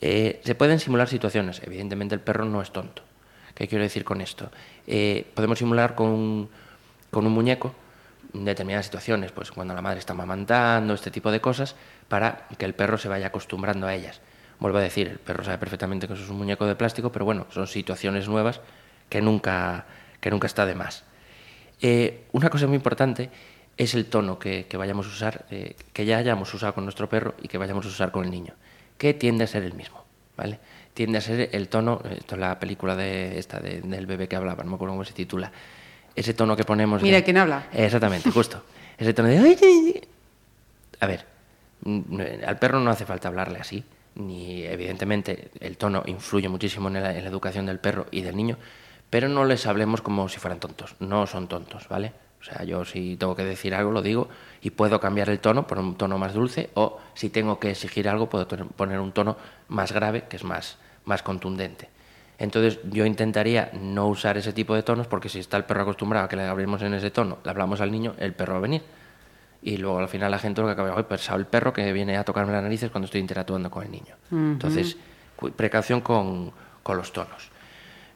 Eh, 0.00 0.40
se 0.44 0.54
pueden 0.54 0.80
simular 0.80 1.08
situaciones, 1.08 1.62
evidentemente 1.64 2.14
el 2.14 2.20
perro 2.20 2.44
no 2.44 2.60
es 2.60 2.72
tonto. 2.72 3.02
¿Qué 3.54 3.68
quiero 3.68 3.84
decir 3.84 4.04
con 4.04 4.20
esto? 4.20 4.50
Eh, 4.86 5.26
podemos 5.34 5.58
simular 5.58 5.94
con 5.94 6.08
un, 6.08 6.50
con 7.10 7.26
un 7.26 7.32
muñeco 7.32 7.74
determinadas 8.32 8.86
situaciones, 8.86 9.30
pues 9.30 9.52
cuando 9.52 9.74
la 9.74 9.82
madre 9.82 10.00
está 10.00 10.12
amamantando, 10.12 10.92
este 10.92 11.12
tipo 11.12 11.30
de 11.30 11.40
cosas, 11.40 11.76
para 12.08 12.48
que 12.58 12.64
el 12.64 12.74
perro 12.74 12.98
se 12.98 13.08
vaya 13.08 13.28
acostumbrando 13.28 13.86
a 13.86 13.94
ellas. 13.94 14.20
Vuelvo 14.58 14.78
a 14.78 14.80
decir, 14.80 15.06
el 15.06 15.18
perro 15.18 15.44
sabe 15.44 15.58
perfectamente 15.58 16.08
que 16.08 16.14
eso 16.14 16.24
es 16.24 16.30
un 16.30 16.38
muñeco 16.38 16.66
de 16.66 16.74
plástico, 16.74 17.12
pero 17.12 17.24
bueno, 17.24 17.46
son 17.50 17.68
situaciones 17.68 18.28
nuevas 18.28 18.60
que 19.08 19.20
nunca, 19.22 19.86
que 20.20 20.30
nunca 20.30 20.48
está 20.48 20.66
de 20.66 20.74
más. 20.74 21.04
Una 22.32 22.50
cosa 22.50 22.66
muy 22.66 22.76
importante 22.76 23.30
es 23.76 23.94
el 23.94 24.06
tono 24.06 24.38
que, 24.38 24.66
que 24.66 24.76
vayamos 24.76 25.06
a 25.06 25.08
usar, 25.10 25.44
eh, 25.50 25.76
que 25.92 26.04
ya 26.06 26.18
hayamos 26.18 26.52
usado 26.54 26.74
con 26.74 26.84
nuestro 26.84 27.08
perro 27.08 27.34
y 27.42 27.48
que 27.48 27.58
vayamos 27.58 27.84
a 27.86 27.88
usar 27.88 28.10
con 28.12 28.24
el 28.24 28.30
niño, 28.30 28.54
que 28.98 29.14
tiende 29.14 29.44
a 29.44 29.46
ser 29.46 29.62
el 29.64 29.74
mismo, 29.74 30.04
¿vale? 30.36 30.58
Tiende 30.94 31.18
a 31.18 31.20
ser 31.20 31.48
el 31.52 31.68
tono, 31.68 32.00
eh, 32.04 32.16
esto 32.18 32.36
es 32.36 32.40
la 32.40 32.58
película 32.60 32.94
de 32.94 33.38
esta 33.38 33.58
de- 33.60 33.80
del 33.80 34.06
bebé 34.06 34.28
que 34.28 34.36
hablaba, 34.36 34.62
no 34.62 34.70
me 34.70 34.76
acuerdo 34.76 34.92
cómo 34.94 35.04
se 35.04 35.12
titula, 35.12 35.50
ese 36.14 36.34
tono 36.34 36.56
que 36.56 36.64
ponemos... 36.64 37.02
Mira 37.02 37.16
de- 37.16 37.24
quién 37.24 37.36
habla. 37.38 37.66
Eh, 37.72 37.84
Exactamente, 37.86 38.30
justo. 38.32 38.62
Ese 38.96 39.12
tono 39.12 39.28
de... 39.28 39.38
"Ay, 39.38 39.56
ay, 39.60 39.92
ay". 39.94 40.08
A 41.00 41.06
ver, 41.06 41.26
mm, 41.84 42.20
al 42.46 42.58
perro 42.60 42.78
no 42.78 42.90
hace 42.90 43.04
falta 43.04 43.26
hablarle 43.28 43.58
así, 43.58 43.82
ni 44.14 44.62
evidentemente 44.62 45.50
el 45.58 45.76
tono 45.76 46.04
influye 46.06 46.48
muchísimo 46.48 46.86
en 46.86 46.94
la, 47.02 47.16
en 47.16 47.24
la 47.24 47.30
educación 47.30 47.66
del 47.66 47.80
perro 47.80 48.06
y 48.12 48.20
del 48.22 48.36
niño, 48.36 48.56
pero 49.10 49.28
no 49.28 49.44
les 49.44 49.66
hablemos 49.66 50.00
como 50.00 50.28
si 50.28 50.38
fueran 50.38 50.60
tontos, 50.60 50.94
no 51.00 51.26
son 51.26 51.48
tontos, 51.48 51.88
¿vale? 51.88 52.12
O 52.44 52.46
sea, 52.46 52.62
yo 52.64 52.84
si 52.84 53.16
tengo 53.16 53.34
que 53.34 53.42
decir 53.42 53.74
algo 53.74 53.90
lo 53.90 54.02
digo 54.02 54.28
y 54.60 54.68
puedo 54.68 55.00
cambiar 55.00 55.30
el 55.30 55.38
tono 55.38 55.66
por 55.66 55.78
un 55.78 55.96
tono 55.96 56.18
más 56.18 56.34
dulce 56.34 56.68
o 56.74 57.00
si 57.14 57.30
tengo 57.30 57.58
que 57.58 57.70
exigir 57.70 58.06
algo 58.06 58.28
puedo 58.28 58.46
poner 58.46 59.00
un 59.00 59.12
tono 59.12 59.38
más 59.68 59.92
grave 59.92 60.24
que 60.28 60.36
es 60.36 60.44
más, 60.44 60.76
más 61.06 61.22
contundente. 61.22 61.88
Entonces 62.38 62.80
yo 62.90 63.06
intentaría 63.06 63.70
no 63.72 64.08
usar 64.08 64.36
ese 64.36 64.52
tipo 64.52 64.74
de 64.74 64.82
tonos 64.82 65.06
porque 65.06 65.30
si 65.30 65.38
está 65.38 65.56
el 65.56 65.64
perro 65.64 65.82
acostumbrado 65.82 66.26
a 66.26 66.28
que 66.28 66.36
le 66.36 66.42
hablemos 66.42 66.82
en 66.82 66.92
ese 66.92 67.10
tono, 67.10 67.38
le 67.42 67.50
hablamos 67.50 67.80
al 67.80 67.90
niño, 67.90 68.14
el 68.18 68.34
perro 68.34 68.52
va 68.54 68.58
a 68.58 68.62
venir. 68.62 68.82
Y 69.62 69.78
luego 69.78 69.98
al 69.98 70.08
final 70.08 70.30
la 70.30 70.38
gente 70.38 70.60
lo 70.60 70.66
que 70.66 70.74
acaba, 70.74 70.94
hoy 70.94 71.04
pesado 71.04 71.38
el 71.38 71.46
perro 71.46 71.72
que 71.72 71.90
viene 71.94 72.18
a 72.18 72.24
tocarme 72.24 72.52
las 72.52 72.62
narices 72.62 72.90
cuando 72.90 73.06
estoy 73.06 73.22
interactuando 73.22 73.70
con 73.70 73.84
el 73.84 73.90
niño. 73.90 74.16
Entonces, 74.30 74.98
precaución 75.56 76.02
con, 76.02 76.52
con 76.82 76.98
los 76.98 77.10
tonos. 77.10 77.48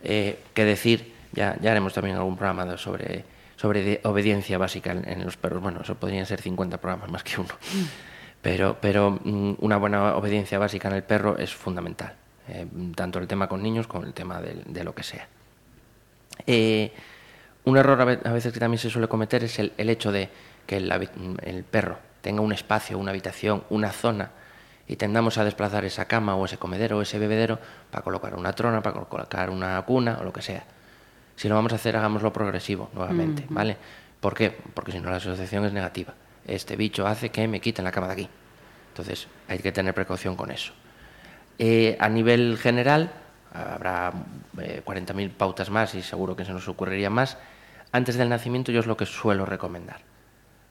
Eh, 0.03 0.41
¿Qué 0.53 0.67
decir? 0.67 1.15
Ya, 1.33 1.57
ya 1.63 1.71
haremos 1.71 1.95
también 1.95 2.17
algún 2.17 2.37
programa 2.37 2.77
sobre, 2.77 3.25
sobre 3.59 3.83
de- 3.83 4.01
obediencia 4.05 4.57
básica 4.57 4.93
en, 4.93 5.07
en 5.07 5.23
los 5.27 5.37
perros. 5.37 5.61
Bueno, 5.63 5.81
eso 5.83 5.97
podrían 5.97 6.25
ser 6.25 6.41
50 6.41 6.79
programas 6.79 7.11
más 7.11 7.23
que 7.25 7.39
uno. 7.41 7.51
Pero, 8.41 8.79
pero 8.81 9.19
mm, 9.23 9.55
una 9.59 9.77
buena 9.77 10.15
obediencia 10.17 10.59
básica 10.59 10.89
en 10.89 10.95
el 10.95 11.03
perro 11.03 11.37
es 11.37 11.53
fundamental. 11.53 12.15
eh, 12.49 12.67
tanto 12.95 13.19
el 13.19 13.27
tema 13.27 13.49
con 13.49 13.63
niños 13.63 13.87
como 13.87 14.05
el 14.07 14.15
tema 14.15 14.41
de, 14.41 14.63
de 14.65 14.85
lo 14.85 14.95
que 14.95 15.03
sea. 15.03 15.27
Eh, 16.47 16.93
un 17.65 17.77
error 17.77 18.01
a 18.01 18.05
ve- 18.05 18.21
a 18.25 18.33
veces 18.33 18.53
que 18.53 18.61
también 18.61 18.79
se 18.79 18.91
suele 18.91 19.09
cometer 19.09 19.45
es 19.45 19.59
el, 19.59 19.73
el 19.77 19.91
hecho 19.91 20.13
de 20.13 20.31
que 20.67 20.77
el, 20.79 20.91
habi- 20.91 21.11
el 21.43 21.65
perro 21.65 21.99
tenga 22.23 22.41
un 22.41 22.53
espacio, 22.53 22.97
una 22.99 23.11
habitación, 23.11 23.65
una 23.71 23.91
zona 23.91 24.31
y 24.87 24.97
tendamos 24.97 25.37
a 25.37 25.45
desplazar 25.45 25.85
esa 25.85 26.07
cama 26.07 26.35
o 26.37 26.45
ese 26.47 26.57
comedero 26.59 26.99
o 26.99 27.03
ese 27.03 27.19
bebedero 27.19 27.59
para 27.91 28.03
colocar 28.05 28.35
una 28.35 28.53
trona, 28.53 28.83
para 28.83 29.01
colocar 29.05 29.51
una 29.51 29.83
cuna 29.83 30.19
o 30.21 30.25
lo 30.25 30.33
que 30.33 30.43
sea. 30.43 30.65
Si 31.39 31.49
lo 31.49 31.55
vamos 31.55 31.73
a 31.73 31.77
hacer, 31.77 31.97
hagámoslo 31.97 32.33
progresivo 32.33 32.91
nuevamente, 32.95 33.47
¿vale? 33.49 33.77
¿Por 34.19 34.35
qué? 34.35 34.51
Porque 34.75 34.91
si 34.91 34.99
no 34.99 35.09
la 35.09 35.19
asociación 35.19 35.65
es 35.65 35.73
negativa. 35.73 36.13
Este 36.45 36.75
bicho 36.75 37.07
hace 37.07 37.29
que 37.29 37.47
me 37.47 37.61
quiten 37.61 37.85
la 37.85 37.93
cama 37.93 38.09
de 38.09 38.13
aquí. 38.15 38.29
Entonces 38.89 39.29
hay 39.47 39.61
que 39.61 39.71
tener 39.71 39.95
precaución 39.95 40.35
con 40.35 40.51
eso. 40.51 40.73
Eh, 41.57 41.97
a 42.01 42.09
nivel 42.09 42.59
general, 42.59 43.13
habrá 43.53 44.13
eh, 44.61 44.83
40.000 44.85 45.31
pautas 45.31 45.71
más 45.71 45.95
y 45.95 46.03
seguro 46.03 46.35
que 46.35 46.45
se 46.45 46.53
nos 46.53 46.67
ocurriría 46.67 47.09
más. 47.09 47.39
Antes 47.93 48.17
del 48.17 48.29
nacimiento 48.29 48.73
yo 48.73 48.81
es 48.81 48.87
lo 48.87 48.97
que 48.97 49.07
suelo 49.07 49.47
recomendar. 49.47 50.01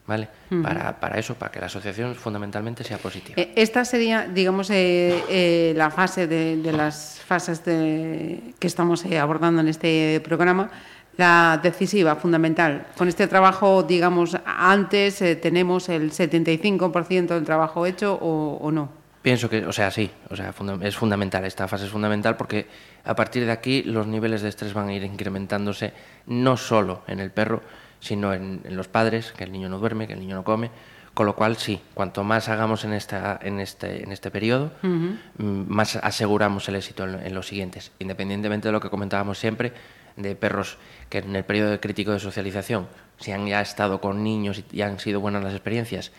¿Vale? 0.08 0.30
para, 0.64 0.98
para 1.00 1.20
eso, 1.20 1.36
para 1.36 1.52
que 1.52 1.60
la 1.60 1.66
asociación 1.66 2.16
fundamentalmente 2.16 2.82
sea 2.84 2.98
positiva. 2.98 3.34
Eh, 3.42 3.52
Esta 3.58 3.84
sería, 3.84 4.26
digamos, 4.26 4.70
eh, 4.70 5.22
eh, 5.30 5.74
la 5.76 5.92
fase 5.92 6.26
de, 6.28 6.56
de 6.58 6.72
las 6.72 7.22
fases 7.26 7.64
de- 7.66 8.54
que 8.58 8.68
estamos 8.68 9.04
eh, 9.06 9.20
abordando 9.20 9.60
en 9.62 9.68
este 9.68 10.22
programa, 10.24 10.72
la 11.18 11.60
decisiva, 11.62 12.16
fundamental. 12.16 12.88
Con 12.98 13.10
este 13.10 13.28
trabajo, 13.28 13.84
digamos, 13.84 14.38
antes 14.46 15.22
eh, 15.22 15.36
tenemos 15.36 15.90
el 15.90 16.12
75% 16.12 17.28
del 17.28 17.44
trabajo 17.44 17.86
hecho 17.86 18.14
o, 18.22 18.58
o 18.62 18.72
no. 18.72 18.90
Pienso 19.22 19.50
que, 19.50 19.66
o 19.66 19.74
sea, 19.74 19.92
sí, 19.92 20.10
o 20.30 20.36
sea, 20.38 20.54
es 20.84 20.96
fundamental, 20.96 21.44
esta 21.44 21.68
fase 21.68 21.84
es 21.86 21.92
fundamental 21.92 22.38
porque 22.38 22.68
a 23.04 23.14
partir 23.14 23.46
de 23.46 23.52
aquí 23.52 23.84
los 23.84 24.08
niveles 24.08 24.42
de 24.42 24.48
estrés 24.50 24.74
van 24.74 24.88
a 24.88 24.94
ir 24.94 25.04
incrementándose 25.04 25.92
no 26.28 26.56
solo 26.56 27.02
en 27.08 27.20
el 27.20 27.32
perro, 27.32 27.62
sino 28.00 28.34
en, 28.34 28.62
en 28.64 28.78
los 28.78 28.88
padres, 28.88 29.34
que 29.36 29.44
el 29.44 29.52
niño 29.52 29.70
no 29.70 29.80
duerme, 29.80 30.08
que 30.08 30.14
el 30.14 30.20
niño 30.20 30.36
no 30.36 30.44
come, 30.44 30.70
con 31.14 31.26
lo 31.26 31.36
cual 31.36 31.58
sí, 31.58 31.82
cuanto 31.94 32.24
más 32.24 32.48
hagamos 32.48 32.86
en, 32.86 32.94
esta, 32.94 33.40
en, 33.42 33.60
este, 33.60 34.04
en 34.04 34.12
este 34.12 34.30
periodo, 34.30 34.72
mm, 34.84 35.64
más 35.68 35.96
aseguramos 35.96 36.70
el 36.70 36.76
éxito 36.76 37.06
en, 37.06 37.16
en 37.16 37.34
los 37.34 37.48
siguientes, 37.48 37.92
independientemente 38.00 38.68
de 38.68 38.72
lo 38.72 38.80
que 38.80 38.90
comentábamos 38.90 39.40
siempre, 39.40 39.74
de 40.16 40.36
perros 40.36 40.78
que 41.10 41.20
en 41.20 41.36
el 41.36 41.44
periodo 41.44 41.80
crítico 41.80 42.12
de 42.12 42.20
socialización, 42.20 42.88
si 43.18 43.32
han 43.32 43.48
ya 43.48 43.62
estado 43.62 44.00
con 44.00 44.24
niños 44.24 44.64
y 44.72 44.82
han 44.82 45.00
sido 45.00 45.20
buenas 45.20 45.44
las 45.44 45.54
experiencias, 45.54 46.12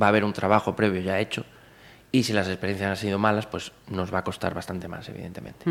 va 0.00 0.06
a 0.06 0.08
haber 0.08 0.24
un 0.24 0.32
trabajo 0.32 0.74
previo 0.74 1.02
ya 1.02 1.18
hecho, 1.20 1.44
y 2.12 2.22
si 2.22 2.32
las 2.32 2.48
experiencias 2.48 2.88
han 2.90 2.96
sido 2.96 3.18
malas, 3.18 3.46
pues 3.46 3.72
nos 3.88 4.12
va 4.12 4.20
a 4.20 4.24
costar 4.24 4.54
bastante 4.54 4.88
más, 4.88 5.06
evidentemente. 5.10 5.66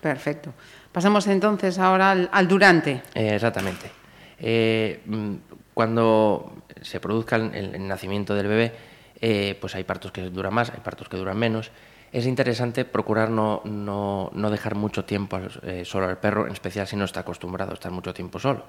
Perfecto. 0.00 0.52
Pasamos 0.92 1.26
entonces 1.26 1.78
ahora 1.78 2.10
al, 2.10 2.28
al 2.32 2.46
durante. 2.46 3.02
Eh, 3.14 3.34
exactamente. 3.34 4.03
Eh, 4.46 5.00
mm, 5.06 5.34
cuando 5.72 6.52
se 6.82 7.00
produzca 7.00 7.36
el, 7.36 7.54
el 7.54 7.88
nacimiento 7.88 8.34
del 8.34 8.46
bebé, 8.46 8.72
eh, 9.20 9.56
pues 9.58 9.74
hay 9.74 9.84
partos 9.84 10.12
que 10.12 10.20
duran 10.28 10.52
más, 10.52 10.68
hay 10.68 10.80
partos 10.80 11.08
que 11.08 11.16
duran 11.16 11.38
menos. 11.38 11.70
Es 12.12 12.26
interesante 12.26 12.84
procurar 12.84 13.30
no, 13.30 13.62
no, 13.64 14.30
no 14.34 14.50
dejar 14.50 14.74
mucho 14.74 15.06
tiempo 15.06 15.40
eh, 15.62 15.84
solo 15.86 16.06
al 16.06 16.18
perro, 16.18 16.46
en 16.46 16.52
especial 16.52 16.86
si 16.86 16.94
no 16.94 17.06
está 17.06 17.20
acostumbrado 17.20 17.70
a 17.70 17.74
estar 17.74 17.90
mucho 17.90 18.12
tiempo 18.12 18.38
solo. 18.38 18.66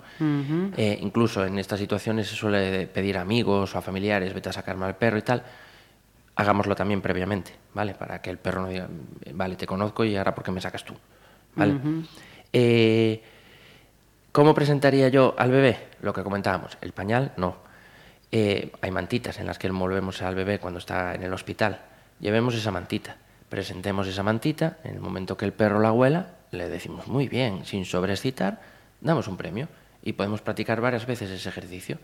Eh, 0.77 0.97
incluso 1.01 1.45
en 1.45 1.59
estas 1.59 1.77
situaciones 1.77 2.29
se 2.29 2.35
suele 2.35 2.87
pedir 2.87 3.17
a 3.17 3.21
amigos 3.21 3.75
o 3.75 3.77
a 3.77 3.81
familiares, 3.81 4.33
vete 4.33 4.47
a 4.47 4.53
sacarme 4.53 4.85
al 4.85 4.95
perro 4.95 5.17
y 5.17 5.23
tal. 5.23 5.43
Hagámoslo 6.37 6.73
también 6.73 7.01
previamente, 7.01 7.51
¿vale? 7.73 7.95
Para 7.95 8.21
que 8.21 8.29
el 8.29 8.37
perro 8.37 8.61
no 8.61 8.69
diga, 8.69 8.87
vale, 9.33 9.57
te 9.57 9.67
conozco 9.67 10.05
y 10.05 10.15
ahora 10.15 10.33
¿por 10.33 10.43
qué 10.45 10.51
me 10.51 10.61
sacas 10.61 10.85
tú? 10.85 10.93
¿Vale? 11.55 11.79
¿Cómo 14.35 14.53
presentaría 14.53 15.07
yo 15.07 15.33
al 15.37 15.49
bebé? 15.49 15.77
Lo 16.01 16.11
que 16.11 16.21
comentábamos, 16.21 16.77
el 16.81 16.91
pañal, 16.91 17.31
no. 17.37 17.55
Eh, 18.33 18.69
hay 18.81 18.91
mantitas 18.91 19.39
en 19.39 19.45
las 19.45 19.57
que 19.57 19.67
envolvemos 19.67 20.21
al 20.21 20.35
bebé 20.35 20.59
cuando 20.59 20.79
está 20.79 21.15
en 21.15 21.23
el 21.23 21.31
hospital. 21.31 21.79
Llevemos 22.19 22.53
esa 22.53 22.69
mantita, 22.69 23.15
presentemos 23.47 24.07
esa 24.07 24.23
mantita, 24.23 24.75
en 24.83 24.95
el 24.95 24.99
momento 24.99 25.37
que 25.37 25.45
el 25.45 25.53
perro 25.53 25.79
la 25.79 25.93
huela, 25.93 26.31
le 26.51 26.67
decimos 26.67 27.07
muy 27.07 27.29
bien, 27.29 27.63
sin 27.63 27.85
sobreexcitar, 27.85 28.59
damos 28.99 29.29
un 29.29 29.37
premio 29.37 29.69
y 30.03 30.11
podemos 30.11 30.41
practicar 30.41 30.81
varias 30.81 31.05
veces 31.05 31.29
ese 31.31 31.47
ejercicio. 31.47 31.97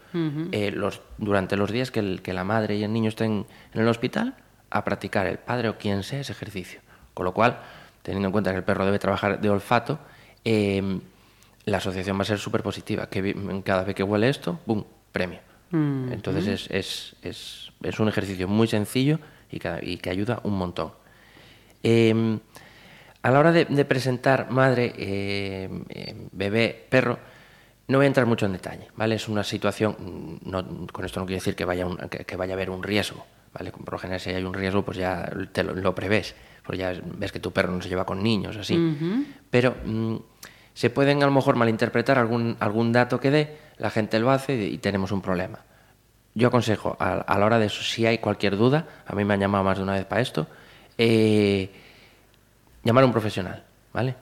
Eh, 0.54 0.72
los, 0.72 1.02
durante 1.18 1.58
los 1.58 1.70
días 1.70 1.92
que, 1.92 2.00
el- 2.00 2.22
que 2.22 2.32
la 2.32 2.46
madre 2.46 2.78
y 2.78 2.86
el 2.86 2.94
niño 2.94 3.10
estén 3.10 3.46
en 3.74 3.82
el 3.82 3.90
hospital, 3.90 4.36
a 4.70 4.86
practicar 4.86 5.28
el 5.28 5.38
padre 5.38 5.68
o 5.68 5.78
quien 5.78 6.02
sea 6.04 6.22
ese 6.22 6.32
ejercicio. 6.32 6.80
Con 7.14 7.26
lo 7.26 7.34
cual, 7.34 7.60
teniendo 8.04 8.30
en 8.30 8.32
cuenta 8.32 8.52
que 8.52 8.58
el 8.60 8.64
perro 8.64 8.86
debe 8.86 9.00
trabajar 9.00 9.42
de 9.42 9.50
olfato, 9.50 10.00
eh, 10.46 11.02
la 11.66 11.78
asociación 11.78 12.18
va 12.18 12.22
a 12.22 12.26
ser 12.26 12.40
súper 12.40 12.64
positiva. 12.64 13.08
Que 13.08 13.36
cada 13.66 13.84
vez 13.84 13.96
que 13.96 14.04
huele 14.04 14.30
esto, 14.30 14.60
¡bum! 14.66 14.84
Premio. 15.12 15.40
Entonces 16.12 16.48
es, 16.48 16.70
es, 16.72 17.16
es, 17.22 17.72
es 17.84 18.00
un 18.00 18.08
ejercicio 18.10 18.48
muy 18.48 18.68
sencillo 18.68 19.20
y 19.52 19.60
que, 19.60 19.80
y 19.82 19.98
que 19.98 20.10
ayuda 20.10 20.40
un 20.44 20.58
montón. 20.58 20.92
Eh, 21.84 22.40
a 23.24 23.30
la 23.32 23.40
hora 23.40 23.52
de, 23.52 23.66
de 23.66 23.86
presentar 23.86 24.50
madre, 24.50 24.94
eh, 24.98 25.70
eh, 25.90 26.28
bebé, 26.32 26.88
perro, 26.90 27.20
no 27.88 27.98
voy 28.00 28.06
a 28.06 28.08
entrar 28.08 28.26
mucho 28.26 28.46
en 28.48 28.54
detalle, 28.54 28.88
¿vale? 28.96 29.16
Es 29.16 29.28
una 29.28 29.44
situación, 29.44 29.96
mm, 30.44 30.50
no, 30.50 30.88
con 30.92 31.06
esto 31.06 31.20
no 31.20 31.26
quiero 31.26 31.40
decir 31.40 31.56
que 31.56 31.66
vaya, 31.66 31.86
un- 31.86 31.98
que, 31.98 32.26
que 32.26 32.36
vaya 32.36 32.54
a 32.54 32.56
haber 32.56 32.70
un 32.70 32.82
riesgo, 32.82 33.26
¿vale? 33.54 33.72
Por 33.72 33.92
lo 33.94 34.00
general, 34.00 34.20
si 34.20 34.32
hay 34.32 34.44
un 34.44 34.54
riesgo, 34.54 34.84
pues 34.84 34.98
ya 34.98 35.32
te 35.52 35.64
lo, 35.64 35.76
lo 35.76 35.94
prevés, 35.94 36.36
porque 36.64 36.80
ya 36.80 36.94
ves 37.18 37.32
que 37.32 37.40
tu 37.40 37.52
perro 37.52 37.72
no 37.72 37.82
se 37.82 37.90
lleva 37.90 38.06
con 38.06 38.24
niños, 38.24 38.56
así. 38.58 38.74
Pero 39.52 39.76
mm, 39.86 40.16
se 40.74 40.90
pueden 40.90 41.22
a 41.24 41.26
lo 41.26 41.32
mejor 41.32 41.56
malinterpretar 41.56 42.18
algún, 42.18 42.56
algún 42.60 42.92
dato 42.92 43.20
que 43.20 43.32
dé, 43.32 43.58
la 43.78 43.90
gente 43.90 44.20
lo 44.20 44.32
hace 44.32 44.56
y, 44.56 44.78
tenemos 44.78 45.12
un 45.12 45.22
problema. 45.22 45.60
Yo 46.34 46.48
aconsejo, 46.48 46.96
a, 47.00 47.14
a 47.14 47.40
la 47.40 47.46
hora 47.46 47.60
de 47.60 47.66
eso, 47.66 47.84
si 47.84 48.06
hay 48.06 48.20
cualquier 48.20 48.56
duda, 48.58 48.86
a 49.06 49.16
mí 49.16 49.26
me 49.26 49.34
han 49.34 49.40
llamado 49.40 49.64
más 49.64 49.78
de 49.78 49.84
una 49.84 49.94
vez 49.94 50.06
para 50.06 50.22
esto, 50.22 50.48
eh, 50.98 51.70
llamar 52.84 53.04
a 53.04 53.08
un 53.08 53.12
profesional, 53.12 53.64
¿vale? 53.94 54.16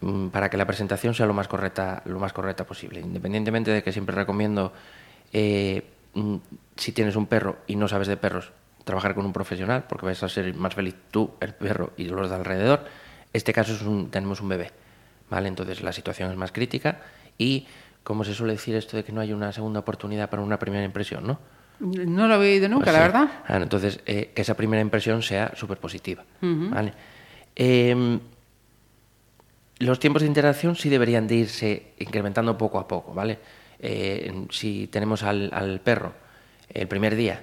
Mm, 0.00 0.28
Para 0.28 0.48
que 0.48 0.56
la 0.56 0.66
presentación 0.66 1.14
sea 1.14 1.26
lo 1.26 1.34
más 1.34 1.48
correcta, 1.48 2.02
lo 2.06 2.18
más 2.18 2.32
correcta 2.32 2.64
posible. 2.64 3.00
Independientemente 3.00 3.70
de 3.70 3.82
que 3.82 3.92
siempre 3.92 4.14
recomiendo, 4.14 4.72
eh, 5.32 5.82
mm, 6.14 6.36
si 6.76 6.92
tienes 6.92 7.16
un 7.16 7.26
perro 7.26 7.58
y 7.66 7.76
no 7.76 7.88
sabes 7.88 8.08
de 8.08 8.16
perros, 8.16 8.52
trabajar 8.84 9.14
con 9.14 9.26
un 9.26 9.32
profesional, 9.32 9.84
porque 9.88 10.06
vais 10.06 10.22
a 10.22 10.28
ser 10.28 10.54
más 10.54 10.74
feliz 10.74 10.94
tú, 11.10 11.32
el 11.40 11.52
perro 11.54 11.92
y 11.96 12.04
los 12.08 12.30
de 12.30 12.36
alrededor. 12.36 12.84
Este 13.32 13.52
caso 13.52 13.72
es 13.74 13.82
un- 13.82 14.10
tenemos 14.10 14.40
un 14.40 14.48
bebé, 14.48 14.70
¿vale? 15.30 15.48
Entonces 15.48 15.82
la 15.82 15.92
situación 15.92 16.30
es 16.30 16.36
más 16.36 16.52
crítica 16.52 17.00
y, 17.38 17.66
como 18.02 18.24
se 18.24 18.34
suele 18.34 18.54
decir 18.54 18.74
esto 18.74 18.96
de 18.96 19.04
que 19.04 19.12
no 19.12 19.20
hay 19.20 19.32
una 19.32 19.52
segunda 19.52 19.80
oportunidad 19.80 20.28
para 20.28 20.42
una 20.42 20.58
primera 20.58 20.84
impresión, 20.84 21.26
¿no? 21.26 21.38
No 21.80 22.28
lo 22.28 22.34
había 22.34 22.50
oído 22.50 22.68
nunca, 22.68 22.84
Pues 22.84 22.94
la 22.94 23.00
verdad. 23.00 23.30
Ah, 23.46 23.56
entonces, 23.56 24.00
eh, 24.04 24.32
que 24.34 24.42
esa 24.42 24.54
primera 24.54 24.82
impresión 24.82 25.22
sea 25.22 25.52
súper 25.56 25.78
positiva. 25.78 26.24
¿vale? 26.42 26.92
Em, 27.56 28.20
los 29.78 29.98
tiempos 29.98 30.20
de 30.20 30.28
interacción 30.28 30.76
sí 30.76 30.90
deberían 30.90 31.26
de 31.26 31.36
irse 31.36 31.94
incrementando 31.98 32.58
poco 32.58 32.78
a 32.78 32.86
poco, 32.86 33.14
¿vale? 33.14 33.38
Eh, 33.78 34.46
si 34.50 34.88
tenemos 34.88 35.22
al, 35.22 35.48
al 35.54 35.80
perro 35.80 36.12
el 36.68 36.86
primer 36.86 37.16
día 37.16 37.42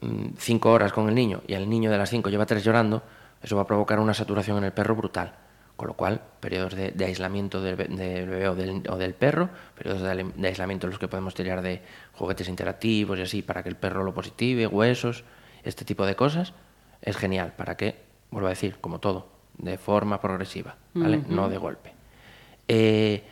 mm, 0.00 0.30
cinco 0.36 0.72
horas 0.72 0.92
con 0.92 1.08
el 1.08 1.14
niño 1.14 1.42
y 1.46 1.54
el 1.54 1.70
niño 1.70 1.92
de 1.92 1.98
las 1.98 2.10
cinco 2.10 2.28
lleva 2.28 2.44
tres 2.44 2.64
llorando, 2.64 3.04
eso 3.40 3.54
va 3.54 3.62
a 3.62 3.66
provocar 3.68 4.00
una 4.00 4.12
saturación 4.12 4.58
en 4.58 4.64
el 4.64 4.72
perro 4.72 4.96
brutal. 4.96 5.32
Con 5.76 5.88
lo 5.88 5.94
cual, 5.94 6.22
periodos 6.40 6.74
de, 6.74 6.90
de 6.92 7.04
aislamiento 7.04 7.60
del, 7.60 7.76
del 7.76 8.28
bebé 8.28 8.48
o 8.48 8.54
del, 8.54 8.82
o 8.88 8.96
del 8.96 9.12
perro, 9.14 9.50
periodos 9.76 10.00
de, 10.00 10.32
de 10.34 10.48
aislamiento 10.48 10.86
en 10.86 10.90
los 10.90 10.98
que 10.98 11.06
podemos 11.06 11.34
tirar 11.34 11.60
de 11.60 11.82
juguetes 12.14 12.48
interactivos 12.48 13.18
y 13.18 13.22
así 13.22 13.42
para 13.42 13.62
que 13.62 13.68
el 13.68 13.76
perro 13.76 14.02
lo 14.02 14.14
positive, 14.14 14.66
huesos, 14.66 15.24
este 15.64 15.84
tipo 15.84 16.06
de 16.06 16.16
cosas, 16.16 16.54
es 17.02 17.16
genial 17.16 17.52
para 17.56 17.76
que, 17.76 17.96
vuelvo 18.30 18.46
a 18.46 18.50
decir, 18.50 18.78
como 18.80 19.00
todo, 19.00 19.28
de 19.58 19.76
forma 19.76 20.20
progresiva, 20.20 20.76
¿vale? 20.94 21.22
No 21.28 21.48
de 21.48 21.58
golpe. 21.58 21.92
Eh, 22.68 23.22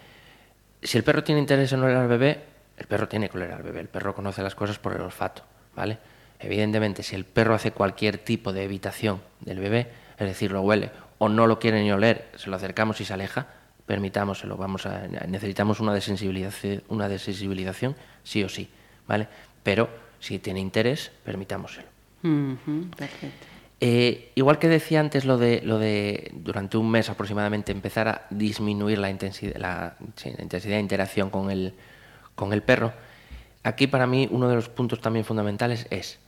si 0.83 0.99
el 0.99 1.05
perro 1.05 1.25
tiene 1.25 1.41
interés 1.41 1.73
en 1.73 1.83
oler 1.83 1.97
al 1.97 2.09
bebé, 2.09 2.45
el 2.77 2.87
perro 2.87 3.09
tiene 3.09 3.29
que 3.29 3.39
oler 3.39 3.53
al 3.53 3.63
bebé. 3.63 3.81
El 3.81 3.89
perro 3.89 4.15
conoce 4.15 4.43
las 4.43 4.55
cosas 4.55 4.79
por 4.79 4.95
el 4.95 5.01
olfato, 5.01 5.43
¿vale? 5.75 5.99
Evidentemente, 6.39 7.03
si 7.03 7.15
el 7.15 7.25
perro 7.25 7.55
hace 7.55 7.73
cualquier 7.73 8.19
tipo 8.19 8.53
de 8.53 8.65
evitación 8.65 9.23
del 9.41 9.61
bebé, 9.61 9.89
es 10.19 10.27
decir, 10.27 10.53
lo 10.53 10.61
huele 10.63 10.91
o 11.25 11.29
no 11.29 11.47
lo 11.47 11.59
quiere 11.59 11.83
ni 11.83 11.91
oler, 11.91 12.29
se 12.37 12.51
lo 12.51 12.57
acercamos 12.57 13.01
y 13.01 13.05
se 13.05 13.15
aleja, 13.15 13.47
permitámoselo. 13.87 14.57
Vamos 14.57 14.85
a, 14.87 15.07
necesitamos 15.27 15.81
una 15.81 15.93
desensibilización, 15.95 16.83
una 16.89 17.09
desensibilización 17.09 17.97
sí 18.23 18.43
o 18.45 18.49
sí, 18.49 18.69
¿vale? 19.07 19.27
Pero 19.63 19.89
si 20.21 20.39
tiene 20.39 20.61
interés, 20.61 21.11
permitámoselo. 21.25 21.87
Perfecto. 22.97 23.47
Eh, 23.81 24.33
igual 24.35 24.59
que 24.59 24.69
decía 24.69 25.01
antes 25.01 25.25
lo 25.25 25.37
de, 25.37 25.61
lo 25.65 25.79
de 25.79 26.31
durante 26.35 26.77
un 26.77 26.91
mes 26.91 27.11
aproximadamente 27.11 27.73
empezar 27.73 28.09
a 28.09 28.27
disminuir 28.31 28.99
la 28.99 29.11
intensidad, 29.11 29.57
la, 29.57 29.97
sí, 30.17 30.33
la 30.37 30.43
intensidad 30.43 30.77
de 30.77 30.81
interacción 30.81 31.29
con 31.31 31.51
el, 31.51 31.75
con 32.35 32.53
el 32.53 32.63
perro, 32.63 32.93
aquí 33.63 33.87
para 33.87 34.07
mí 34.07 34.29
uno 34.31 34.49
de 34.49 34.55
los 34.57 34.69
puntos 34.69 35.01
también 35.01 35.25
fundamentales 35.25 35.87
es, 35.91 36.19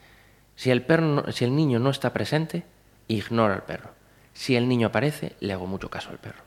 si 0.56 0.70
el, 0.70 0.82
perro 0.82 1.04
no- 1.06 1.32
si 1.32 1.44
el 1.44 1.54
niño 1.54 1.78
no 1.78 1.90
está 1.90 2.12
presente, 2.12 2.64
ignora 3.08 3.54
al 3.54 3.62
perro. 3.64 3.90
Si 4.36 4.54
el 4.54 4.68
niño 4.68 4.88
aparece, 4.88 5.32
le 5.40 5.54
hago 5.54 5.66
mucho 5.66 5.88
caso 5.88 6.10
al 6.10 6.18
perro. 6.18 6.42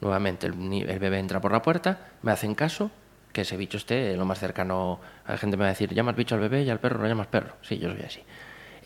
Nuevamente, 0.00 0.46
el, 0.46 0.52
bebé 0.52 1.18
entra 1.18 1.40
por 1.40 1.50
la 1.50 1.60
puerta, 1.60 2.12
me 2.22 2.30
hacen 2.30 2.54
caso, 2.54 2.92
que 3.32 3.40
ese 3.40 3.56
bicho 3.56 3.78
esté 3.78 4.16
lo 4.16 4.24
más 4.24 4.38
cercano. 4.38 5.00
La 5.26 5.36
gente 5.36 5.56
me 5.56 5.62
va 5.62 5.66
a 5.66 5.70
decir, 5.70 5.92
llamas 5.92 6.14
bicho 6.14 6.36
al 6.36 6.40
bebé 6.40 6.62
y 6.62 6.70
al 6.70 6.78
perro 6.78 7.00
lo 7.02 7.08
llamas 7.08 7.26
perro. 7.26 7.56
Sí, 7.62 7.78
yo 7.78 7.90
soy 7.90 8.02
así. 8.02 8.22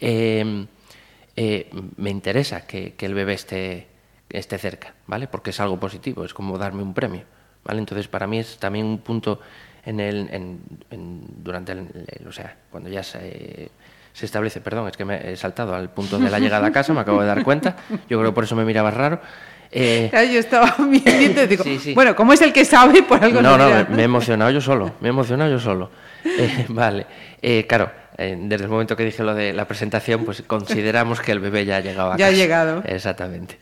Eh, 0.01 0.67
eh, 1.37 1.71
me 1.99 2.09
interesa 2.09 2.67
que, 2.67 2.95
el 2.99 3.13
bebé 3.13 3.35
esté, 3.35 3.89
esté 4.31 4.57
cerca, 4.57 4.95
¿vale? 5.07 5.29
Porque 5.29 5.51
es 5.51 5.61
algo 5.61 5.79
positivo, 5.79 6.25
es 6.25 6.33
como 6.33 6.57
darme 6.57 6.83
un 6.83 6.95
premio, 6.95 7.25
¿vale? 7.63 7.81
Entonces, 7.81 8.09
para 8.09 8.27
mí 8.27 8.39
es 8.39 8.57
también 8.57 8.87
un 8.87 8.99
punto 9.01 9.41
en 9.85 10.01
el, 10.01 10.31
en- 10.33 10.63
durante 11.45 11.73
el- 11.73 12.07
o 12.27 12.33
sea, 12.33 12.57
cuando 12.71 12.89
ya 12.89 13.03
se, 13.03 13.71
se 14.13 14.27
establece, 14.27 14.61
perdón, 14.61 14.89
es 14.89 14.97
que 14.97 15.05
me 15.05 15.33
he 15.33 15.37
saltado 15.37 15.75
al 15.75 15.89
punto 15.91 16.19
de 16.19 16.31
la 16.31 16.39
llegada 16.39 16.67
a 16.67 16.73
casa, 16.73 16.93
me 16.93 17.01
acabo 17.01 17.21
de 17.21 17.27
dar 17.29 17.43
cuenta, 17.45 17.77
yo 18.09 18.19
creo 18.19 18.31
que 18.31 18.35
por 18.35 18.45
eso 18.45 18.57
me 18.57 18.65
mirabas 18.65 18.95
raro. 18.95 19.21
Eh, 19.73 20.09
Claro, 20.11 20.27
Yo 20.31 20.41
estaba 20.41 20.75
viendo 20.91 21.43
y 21.43 21.47
digo, 21.47 21.63
Sí, 21.65 21.79
sí. 21.79 21.95
bueno, 21.95 22.17
como 22.17 22.33
es 22.33 22.43
el 22.43 22.53
que 22.53 22.65
sabe, 22.65 23.03
por 23.05 23.23
algo 23.23 23.41
no, 23.41 23.57
no, 23.57 23.67
dirá. 23.67 23.87
me, 23.89 23.97
me 23.97 24.03
he 24.03 24.05
emocionado 24.07 24.51
yo 24.51 24.61
solo, 24.61 24.93
me 25.01 25.09
he 25.09 25.11
emocionado 25.11 25.51
yo 25.51 25.59
solo. 25.61 25.91
Eh, 26.25 26.67
vale, 26.69 27.07
Eh, 27.41 27.67
claro, 27.69 27.91
eh, 28.19 28.37
desde 28.39 28.65
el 28.65 28.71
momento 28.71 28.97
que 28.97 29.05
dije 29.05 29.23
lo 29.23 29.35
de 29.35 29.53
la 29.53 29.67
presentación, 29.69 30.25
pues 30.25 30.43
consideramos 30.43 31.21
que 31.21 31.31
el 31.33 31.39
bebé 31.41 31.65
ya 31.65 31.77
ha 31.77 31.81
llegado 31.81 32.13
a 32.13 32.17
Ya 32.17 32.27
ha 32.27 32.29
casa. 32.31 32.37
llegado. 32.41 32.83
Exactamente. 32.85 33.59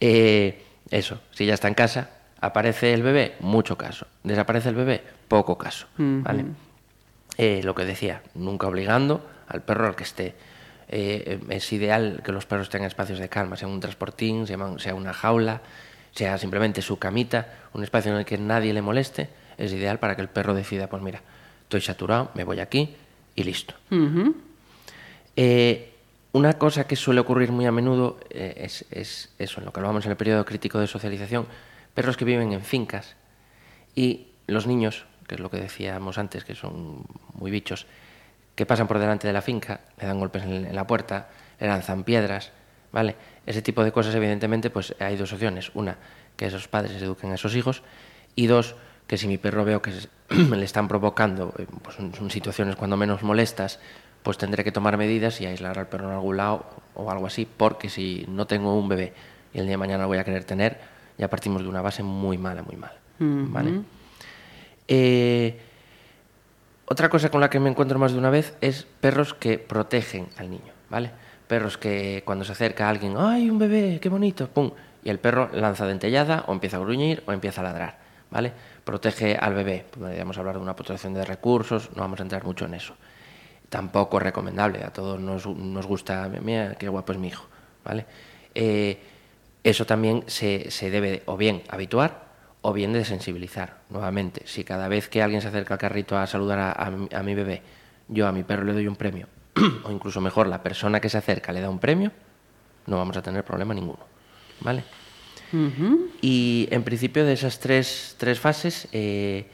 Eh, 0.00 0.62
eso, 0.90 1.20
si 1.32 1.44
ya 1.44 1.54
está 1.54 1.66
en 1.68 1.74
casa, 1.74 2.08
aparece 2.40 2.94
el 2.94 3.02
bebé, 3.02 3.34
mucho 3.40 3.76
caso. 3.76 4.06
Desaparece 4.22 4.68
el 4.68 4.76
bebé, 4.76 5.02
poco 5.26 5.58
caso. 5.58 5.86
¿vale? 5.98 6.44
Eh, 7.36 7.60
lo 7.64 7.74
que 7.74 7.84
decía, 7.84 8.22
nunca 8.34 8.66
obligando 8.68 9.26
al 9.48 9.62
perro 9.62 9.86
al 9.86 9.96
que 9.96 10.04
esté. 10.04 10.34
Eh, 10.88 11.40
es 11.50 11.72
ideal 11.72 12.22
que 12.24 12.32
los 12.32 12.46
perros 12.46 12.68
tengan 12.70 12.86
espacios 12.88 13.18
de 13.18 13.28
calma, 13.28 13.56
sea 13.56 13.68
un 13.68 13.80
transportín, 13.80 14.46
sea 14.46 14.56
un- 14.56 14.78
sea 14.80 14.94
una 14.94 15.12
jaula, 15.12 15.60
sea 16.12 16.38
simplemente 16.38 16.80
su 16.82 16.98
camita, 16.98 17.46
un 17.74 17.82
espacio 17.82 18.10
en 18.12 18.18
el 18.18 18.24
que 18.24 18.38
nadie 18.38 18.72
le 18.72 18.80
moleste. 18.82 19.28
Es 19.58 19.72
ideal 19.72 19.98
para 19.98 20.16
que 20.16 20.22
el 20.22 20.28
perro 20.28 20.54
decida, 20.54 20.88
pues 20.88 21.02
mira, 21.02 21.20
estoy 21.64 21.80
saturado, 21.82 22.30
me 22.34 22.44
voy 22.44 22.60
aquí 22.60 22.94
y 23.34 23.44
listo. 23.44 23.74
Eh, 25.36 25.92
una 26.32 26.54
cosa 26.54 26.86
que 26.86 26.96
suele 26.96 27.20
ocurrir 27.20 27.52
muy 27.52 27.66
a 27.66 27.72
menudo 27.72 28.18
eh, 28.30 28.54
es, 28.58 28.84
es 28.90 29.30
eso, 29.38 29.60
en 29.60 29.66
lo 29.66 29.72
que 29.72 29.80
hablamos 29.80 30.04
en 30.04 30.10
el 30.12 30.16
periodo 30.16 30.44
crítico 30.44 30.78
de 30.78 30.86
socialización, 30.86 31.46
perros 31.94 32.16
que 32.16 32.24
viven 32.24 32.52
en 32.52 32.62
fincas 32.62 33.16
y 33.94 34.28
los 34.46 34.66
niños, 34.66 35.04
que 35.26 35.34
es 35.36 35.40
lo 35.40 35.50
que 35.50 35.58
decíamos 35.58 36.18
antes, 36.18 36.44
que 36.44 36.54
son 36.54 37.04
muy 37.34 37.50
bichos, 37.50 37.86
que 38.58 38.66
pasan 38.66 38.88
por 38.88 38.98
delante 38.98 39.24
de 39.24 39.32
la 39.32 39.40
finca, 39.40 39.82
le 40.00 40.08
dan 40.08 40.18
golpes 40.18 40.42
en, 40.42 40.74
la 40.74 40.84
puerta, 40.84 41.28
le 41.60 41.68
lanzan 41.68 42.02
piedras, 42.02 42.50
¿vale? 42.90 43.14
Ese 43.46 43.62
tipo 43.62 43.84
de 43.84 43.92
cosas, 43.92 44.12
evidentemente, 44.16 44.68
pues 44.68 44.96
hay 44.98 45.14
dos 45.16 45.32
opciones. 45.32 45.70
Una, 45.74 45.96
que 46.36 46.46
esos 46.46 46.66
padres 46.66 47.00
eduquen 47.00 47.30
a 47.30 47.36
esos 47.36 47.54
hijos, 47.54 47.84
y 48.34 48.48
dos, 48.48 48.74
que 49.06 49.16
si 49.16 49.28
mi 49.28 49.38
perro 49.38 49.64
veo 49.64 49.80
que 49.80 49.92
le 50.30 50.64
están 50.64 50.88
provocando, 50.88 51.54
eh, 51.56 51.66
pues 51.84 51.94
son, 51.94 52.12
son 52.16 52.32
situaciones 52.32 52.74
cuando 52.74 52.96
menos 52.96 53.22
molestas, 53.22 53.78
pues 54.24 54.38
tendré 54.38 54.64
que 54.64 54.72
tomar 54.72 54.96
medidas 54.96 55.40
y 55.40 55.46
aislar 55.46 55.78
al 55.78 55.86
perro 55.86 56.08
en 56.08 56.14
algún 56.14 56.38
lado 56.38 56.66
o 56.94 57.12
algo 57.12 57.28
así, 57.28 57.46
porque 57.46 57.88
si 57.88 58.26
no 58.26 58.48
tengo 58.48 58.76
un 58.76 58.88
bebé 58.88 59.12
y 59.54 59.58
el 59.58 59.66
día 59.66 59.74
de 59.74 59.78
mañana 59.78 60.02
lo 60.02 60.08
voy 60.08 60.18
a 60.18 60.24
querer 60.24 60.42
tener, 60.42 60.80
ya 61.16 61.30
partimos 61.30 61.62
de 61.62 61.68
una 61.68 61.80
base 61.80 62.02
muy 62.02 62.38
mala, 62.38 62.64
muy 62.64 62.74
mala. 62.74 62.96
¿Vale? 63.20 63.82
Eh, 64.88 65.67
otra 66.90 67.10
cosa 67.10 67.28
con 67.28 67.40
la 67.40 67.50
que 67.50 67.60
me 67.60 67.68
encuentro 67.68 67.98
más 67.98 68.12
de 68.12 68.18
una 68.18 68.30
vez 68.30 68.56
es 68.62 68.86
perros 69.00 69.34
que 69.34 69.58
protegen 69.58 70.28
al 70.38 70.50
niño, 70.50 70.72
¿vale? 70.88 71.10
Perros 71.46 71.76
que 71.76 72.22
cuando 72.24 72.46
se 72.46 72.52
acerca 72.52 72.88
alguien, 72.88 73.14
¡ay, 73.18 73.50
un 73.50 73.58
bebé, 73.58 73.98
qué 74.00 74.08
bonito! 74.08 74.48
¡Pum! 74.48 74.70
Y 75.04 75.10
el 75.10 75.18
perro 75.18 75.50
lanza 75.52 75.86
dentellada 75.86 76.44
o 76.46 76.52
empieza 76.52 76.78
a 76.78 76.80
gruñir 76.80 77.22
o 77.26 77.32
empieza 77.32 77.60
a 77.60 77.64
ladrar, 77.64 77.98
¿vale? 78.30 78.52
Protege 78.84 79.36
al 79.36 79.54
bebé. 79.54 79.84
Podríamos 79.90 80.38
hablar 80.38 80.54
de 80.54 80.62
una 80.62 80.74
protección 80.74 81.12
de 81.12 81.26
recursos, 81.26 81.90
no 81.94 82.02
vamos 82.02 82.20
a 82.20 82.22
entrar 82.22 82.44
mucho 82.44 82.64
en 82.64 82.74
eso. 82.74 82.94
Tampoco 83.68 84.16
es 84.16 84.22
recomendable, 84.22 84.82
a 84.82 84.90
todos 84.90 85.20
nos, 85.20 85.46
nos 85.46 85.86
gusta, 85.86 86.30
mira, 86.42 86.74
qué 86.76 86.88
guapo 86.88 87.12
es 87.12 87.18
mi 87.18 87.28
hijo, 87.28 87.46
¿vale? 87.84 88.06
Eh, 88.54 88.98
eso 89.62 89.84
también 89.84 90.24
se, 90.26 90.70
se 90.70 90.90
debe 90.90 91.22
o 91.26 91.36
bien 91.36 91.62
habituar 91.68 92.27
o 92.62 92.72
bien 92.72 92.92
de 92.92 93.04
sensibilizar. 93.04 93.78
Nuevamente, 93.90 94.42
si 94.46 94.64
cada 94.64 94.88
vez 94.88 95.08
que 95.08 95.22
alguien 95.22 95.40
se 95.40 95.48
acerca 95.48 95.74
al 95.74 95.80
carrito 95.80 96.16
a 96.16 96.26
saludar 96.26 96.58
a, 96.58 96.72
a, 96.72 96.90
mi, 96.90 97.08
a 97.14 97.22
mi 97.22 97.34
bebé, 97.34 97.62
yo 98.08 98.26
a 98.26 98.32
mi 98.32 98.42
perro 98.42 98.64
le 98.64 98.72
doy 98.72 98.86
un 98.86 98.96
premio, 98.96 99.26
o 99.84 99.90
incluso 99.90 100.20
mejor, 100.20 100.46
la 100.46 100.62
persona 100.62 101.00
que 101.00 101.08
se 101.08 101.18
acerca 101.18 101.52
le 101.52 101.60
da 101.60 101.70
un 101.70 101.78
premio, 101.78 102.12
no 102.86 102.96
vamos 102.96 103.16
a 103.16 103.22
tener 103.22 103.44
problema 103.44 103.74
ninguno. 103.74 104.00
¿Vale? 104.60 104.82
Y 106.20 106.68
en 106.70 106.82
principio 106.82 107.24
de 107.24 107.32
esas 107.32 107.58
tres, 107.58 108.16
tres 108.18 108.38
fases 108.38 108.88
eh, 108.92 109.46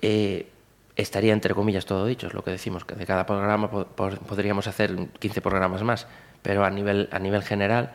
eh, 0.00 0.48
estaría 0.94 1.32
entre 1.32 1.54
comillas 1.54 1.84
todo 1.84 2.06
dicho, 2.06 2.28
es 2.28 2.34
lo 2.34 2.44
que 2.44 2.52
decimos, 2.52 2.84
que 2.84 2.94
de 2.94 3.06
cada 3.06 3.26
programa 3.26 3.70
po 3.70 3.86
podríamos 3.86 4.66
hacer 4.66 4.94
15 5.18 5.40
programas 5.40 5.82
más, 5.82 6.06
pero 6.42 6.64
a 6.64 6.70
nivel, 6.70 7.08
a 7.10 7.18
nivel 7.18 7.42
general 7.42 7.94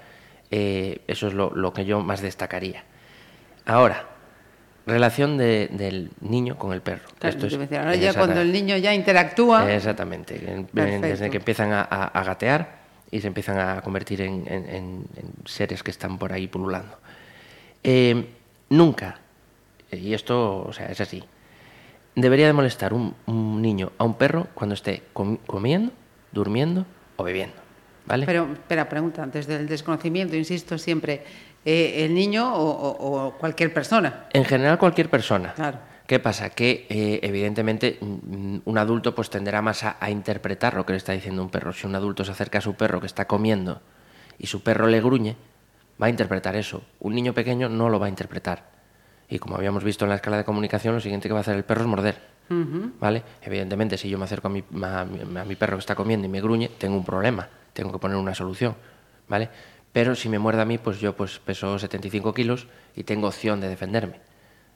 eh, 0.49 1.01
eso 1.08 1.27
es 1.27 1.34
lo, 1.34 1.51
lo, 1.56 1.73
que 1.73 1.86
yo 1.86 2.01
más 2.01 2.21
destacaría. 2.21 2.84
Ahora, 3.65 4.10
relación 4.85 5.37
de, 5.37 5.69
del 5.71 6.11
niño 6.21 6.57
con 6.57 6.73
el 6.73 6.81
perro. 6.81 7.07
Claro, 7.19 7.35
Esto 7.35 7.47
es, 7.47 7.57
decir, 7.57 7.77
ahora 7.77 7.95
ya 7.95 8.13
cuando 8.13 8.41
el 8.41 8.51
niño 8.51 8.77
ya 8.77 8.93
interactúa. 8.93 9.71
Exactamente, 9.73 10.35
Perfecto. 10.73 11.07
desde 11.07 11.29
que 11.29 11.37
empiezan 11.37 11.71
a, 11.71 11.81
a, 11.81 12.05
a, 12.05 12.23
gatear 12.23 12.81
y 13.11 13.21
se 13.21 13.27
empiezan 13.27 13.59
a 13.59 13.81
convertir 13.81 14.21
en, 14.21 14.43
en, 14.47 14.65
en, 14.69 15.05
seres 15.45 15.83
que 15.83 15.91
están 15.91 16.17
por 16.17 16.33
ahí 16.33 16.47
pululando. 16.47 16.97
Eh, 17.83 18.25
nunca, 18.69 19.19
y 19.91 20.13
esto 20.13 20.65
o 20.67 20.73
sea, 20.73 20.87
es 20.87 21.01
así, 21.01 21.23
debería 22.15 22.47
de 22.47 22.53
molestar 22.53 22.93
un, 22.93 23.15
un 23.25 23.61
niño 23.61 23.91
a 23.97 24.03
un 24.03 24.15
perro 24.15 24.47
cuando 24.53 24.75
esté 24.75 25.03
com 25.13 25.37
comiendo, 25.45 25.91
durmiendo 26.31 26.85
o 27.17 27.23
bebiendo. 27.23 27.61
¿Vale? 28.05 28.25
Pero, 28.25 28.51
espera, 28.51 28.89
pregunta, 28.89 29.21
antes 29.21 29.45
del 29.45 29.67
desconocimiento, 29.67 30.35
insisto 30.35 30.77
siempre, 30.77 31.23
eh, 31.65 32.06
¿el 32.06 32.13
niño 32.13 32.54
o, 32.54 32.69
o, 32.69 33.28
o, 33.28 33.32
cualquier 33.38 33.74
persona? 33.74 34.26
En 34.34 34.45
general, 34.45 34.78
cualquier 34.78 35.10
persona. 35.10 35.54
Claro. 35.54 35.80
¿Qué 36.08 36.19
pasa? 36.19 36.50
Que 36.50 36.88
eh, 36.89 37.19
evidentemente 37.24 37.97
un 38.02 38.78
adulto 38.78 39.15
pues 39.15 39.30
tenderá 39.30 39.62
más 39.62 39.84
a, 39.84 39.95
a, 40.00 40.10
interpretar 40.10 40.74
lo 40.74 40.86
que 40.86 40.93
le 40.93 40.97
está 40.97 41.13
diciendo 41.13 41.41
un 41.41 41.50
perro. 41.50 41.71
Si 41.71 41.88
un 41.88 41.95
adulto 41.95 42.26
se 42.26 42.32
acerca 42.32 42.58
a 42.58 42.62
su 42.62 42.76
perro 42.76 43.00
que 43.00 43.06
está 43.08 43.26
comiendo 43.28 43.82
y 44.38 44.47
su 44.47 44.62
perro 44.62 44.88
le 44.88 45.00
gruñe, 45.00 45.38
va 46.02 46.08
a 46.08 46.10
interpretar 46.10 46.56
eso. 46.58 46.84
Un 47.00 47.15
niño 47.15 47.34
pequeño 47.34 47.69
no 47.69 47.88
lo 47.88 48.00
va 48.00 48.08
a 48.08 48.10
interpretar. 48.10 48.71
Y 49.30 49.39
como 49.39 49.56
habíamos 49.56 49.86
visto 49.86 50.04
en 50.04 50.10
la 50.10 50.15
escala 50.15 50.36
de 50.38 50.43
comunicación, 50.43 50.95
lo 50.95 51.00
siguiente 51.00 51.30
que 51.30 51.34
va 51.34 51.39
a 51.39 51.41
hacer 51.41 51.56
el 51.56 51.63
perro 51.63 51.82
es 51.82 51.88
morder. 51.88 52.15
Uh 52.50 52.54
-huh. 52.54 52.91
¿Vale? 53.00 53.24
Evidentemente, 53.41 53.97
si 53.97 54.10
yo 54.10 54.17
me 54.17 54.26
acerco 54.26 54.50
a 54.50 54.52
mi, 54.52 54.63
a, 54.84 55.02
a 55.02 55.45
mi 55.45 55.56
perro 55.56 55.78
que 55.78 55.82
está 55.82 55.95
comiendo 55.95 56.26
y 56.28 56.30
me 56.30 56.41
gruñe, 56.41 56.69
tengo 56.78 56.97
un 56.97 57.06
problema 57.06 57.47
tengo 57.74 57.91
que 57.91 58.00
poner 58.00 58.17
una 58.17 58.36
solución, 58.36 58.76
¿vale? 59.28 59.50
Pero 59.91 60.15
si 60.15 60.30
me 60.30 60.39
muerde 60.39 60.62
a 60.62 60.65
mí, 60.65 60.77
pues 60.77 60.99
yo 60.99 61.15
pues 61.15 61.39
peso 61.39 61.77
75 61.77 62.34
kilos 62.34 62.67
y 62.95 63.04
tengo 63.04 63.27
opción 63.27 63.60
de 63.60 63.67
defenderme. 63.67 64.21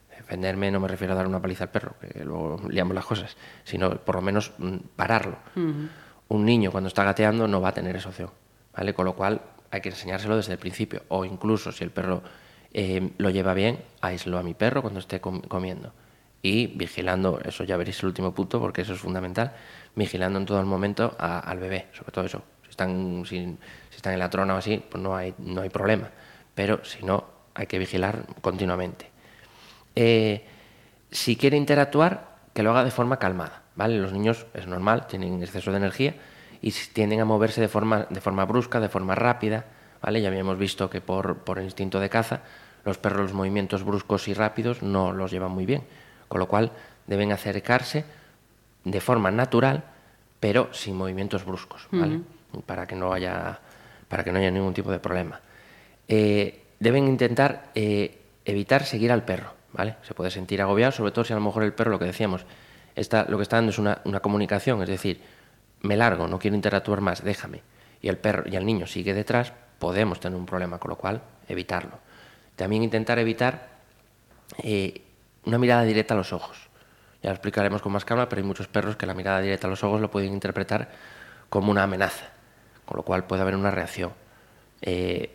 Defenderme 0.10 0.72
no 0.72 0.80
me 0.80 0.88
refiero 0.88 1.14
a 1.14 1.16
dar 1.16 1.28
una 1.28 1.42
paliza 1.42 1.66
al 1.66 1.72
perro, 1.72 1.96
que 2.00 2.24
luego 2.26 2.60
liamos 2.70 2.96
las 2.96 3.06
cosas, 3.06 3.38
sino 3.64 3.98
por 3.98 4.16
lo 4.16 4.22
menos 4.22 4.52
mm, 4.58 4.78
pararlo. 4.96 5.38
Uh 5.56 5.60
-huh. 5.60 5.90
Un 6.28 6.46
niño 6.46 6.72
cuando 6.72 6.88
está 6.88 7.04
gateando 7.04 7.48
no 7.48 7.62
va 7.62 7.70
a 7.70 7.74
tener 7.74 7.96
esa 7.96 8.10
opción, 8.10 8.32
¿vale? 8.76 8.94
Con 8.94 9.06
lo 9.06 9.16
cual 9.16 9.42
hay 9.72 9.82
que 9.82 9.90
enseñárselo 9.90 10.36
desde 10.36 10.54
el 10.54 10.60
principio, 10.60 11.04
o 11.10 11.26
incluso 11.26 11.72
si 11.72 11.84
el 11.84 11.92
perro 11.92 12.24
eh, 12.74 13.12
lo 13.18 13.30
lleva 13.30 13.54
bien, 13.54 13.80
aíslo 14.02 14.38
a 14.38 14.44
mi 14.44 14.54
perro 14.54 14.82
cuando 14.82 15.00
esté 15.00 15.22
com 15.22 15.42
comiendo. 15.42 15.94
Y 16.42 16.68
vigilando, 16.68 17.40
eso 17.44 17.64
ya 17.64 17.78
veréis 17.78 18.00
el 18.00 18.08
último 18.08 18.34
punto, 18.34 18.60
porque 18.60 18.82
eso 18.82 18.94
es 18.94 19.00
fundamental, 19.00 19.54
vigilando 19.96 20.40
en 20.40 20.46
todo 20.46 20.60
el 20.60 20.66
momento 20.66 21.16
a, 21.18 21.40
al 21.40 21.60
bebé, 21.60 21.88
sobre 21.94 22.12
todo 22.12 22.26
eso, 22.26 22.44
están, 22.70 23.24
si, 23.26 23.58
si, 23.96 23.98
están 23.98 24.14
en 24.14 24.20
la 24.20 24.30
trona 24.30 24.56
o 24.56 24.58
así, 24.58 24.84
pues 24.90 25.02
no 25.02 25.16
hay, 25.16 25.34
no 25.38 25.62
hay 25.62 25.70
problema. 25.70 26.10
Pero 26.54 26.84
si 26.84 27.04
no, 27.04 27.26
hay 27.54 27.68
que 27.68 27.80
vigilar 27.80 28.26
continuamente. 28.42 29.10
Eh, 29.96 30.46
si 31.12 31.36
quiere 31.36 31.58
interactuar, 31.58 32.36
que 32.54 32.64
lo 32.64 32.72
haga 32.72 32.84
de 32.84 32.92
forma 32.92 33.18
calmada. 33.18 33.64
¿vale? 33.76 33.98
Los 33.98 34.12
niños 34.14 34.46
es 34.54 34.68
normal, 34.68 35.08
tienen 35.08 35.42
exceso 35.42 35.72
de 35.72 35.78
energía 35.78 36.16
y 36.62 36.72
tienden 36.72 37.22
a 37.22 37.26
moverse 37.26 37.62
de 37.62 37.68
forma, 37.68 38.08
de 38.10 38.22
forma 38.22 38.46
brusca, 38.46 38.80
de 38.80 38.90
forma 38.90 39.16
rápida. 39.16 39.66
¿vale? 40.02 40.22
Ya 40.22 40.30
habíamos 40.30 40.58
visto 40.58 40.90
que 40.90 41.02
por, 41.02 41.40
por 41.40 41.60
instinto 41.62 42.00
de 42.00 42.10
caza, 42.10 42.42
los 42.84 42.98
perros 42.98 43.22
los 43.22 43.34
movimientos 43.34 43.84
bruscos 43.84 44.28
y 44.28 44.34
rápidos 44.34 44.84
no 44.84 45.12
los 45.12 45.32
llevan 45.32 45.52
muy 45.52 45.66
bien. 45.66 45.84
Con 46.28 46.40
lo 46.40 46.48
cual 46.48 46.72
deben 47.08 47.32
acercarse 47.32 48.06
de 48.84 49.02
forma 49.02 49.32
natural, 49.32 49.86
pero 50.40 50.70
sin 50.74 50.96
movimientos 50.96 51.46
bruscos. 51.46 51.88
¿vale? 51.92 52.18
Uh 52.18 52.20
-huh 52.20 52.36
para 52.62 52.88
que 52.88 52.96
no 52.96 53.14
haya, 53.14 53.60
para 54.16 54.24
que 54.24 54.32
no 54.32 54.40
haya 54.40 54.50
ningún 54.50 54.74
tipo 54.74 54.92
de 54.92 55.00
problema. 55.00 55.42
Eh, 56.08 56.64
deben 56.80 57.06
intentar 57.06 57.72
eh, 57.76 58.18
evitar 58.46 58.86
seguir 58.86 59.12
al 59.12 59.26
perro, 59.26 59.52
¿vale? 59.74 59.98
Se 60.04 60.14
puede 60.14 60.32
sentir 60.32 60.62
agobiado, 60.62 60.94
sobre 60.94 61.12
todo 61.12 61.26
si 61.26 61.34
a 61.34 61.36
lo 61.36 61.42
mejor 61.42 61.64
el 61.64 61.74
perro, 61.74 61.92
lo 61.92 62.00
que 62.00 62.06
decíamos, 62.06 62.46
está, 62.96 63.26
lo 63.28 63.36
que 63.36 63.44
está 63.44 63.58
dando 63.58 63.72
es 63.72 63.78
una, 63.78 63.98
comunicación, 64.22 64.82
es 64.82 64.88
decir, 64.88 65.20
me 65.82 65.98
largo, 65.98 66.30
no 66.30 66.40
quiero 66.40 66.56
interactuar 66.56 67.02
más, 67.02 67.26
déjame. 67.26 67.62
Y 68.02 68.08
el 68.08 68.18
perro 68.18 68.50
y 68.50 68.56
el 68.56 68.66
niño 68.66 68.88
sigue 68.88 69.14
detrás, 69.14 69.52
podemos 69.80 70.22
tener 70.22 70.40
un 70.40 70.46
problema, 70.46 70.80
con 70.80 70.92
lo 70.92 70.96
cual 70.96 71.22
evitarlo. 71.50 72.00
También 72.56 72.84
intentar 72.84 73.20
evitar 73.20 73.68
eh, 74.64 75.02
una 75.44 75.58
mirada 75.58 75.84
directa 75.84 76.14
a 76.14 76.18
los 76.18 76.32
ojos. 76.32 76.70
Ya 77.22 77.32
lo 77.32 77.34
explicaremos 77.34 77.82
con 77.82 77.92
más 77.92 78.06
calma, 78.06 78.30
pero 78.30 78.40
hay 78.40 78.48
muchos 78.48 78.70
perros 78.70 78.96
que 78.96 79.08
la 79.08 79.14
mirada 79.14 79.42
directa 79.42 79.68
a 79.68 79.70
los 79.70 79.84
ojos 79.84 80.00
lo 80.00 80.10
pueden 80.10 80.32
interpretar 80.32 80.90
como 81.50 81.70
una 81.70 81.84
amenaza 81.84 82.35
con 82.86 82.98
lo 82.98 83.04
cual 83.04 83.26
puede 83.26 83.42
haber 83.42 83.56
una 83.56 83.72
reacción. 83.72 84.12
Eh, 84.82 85.32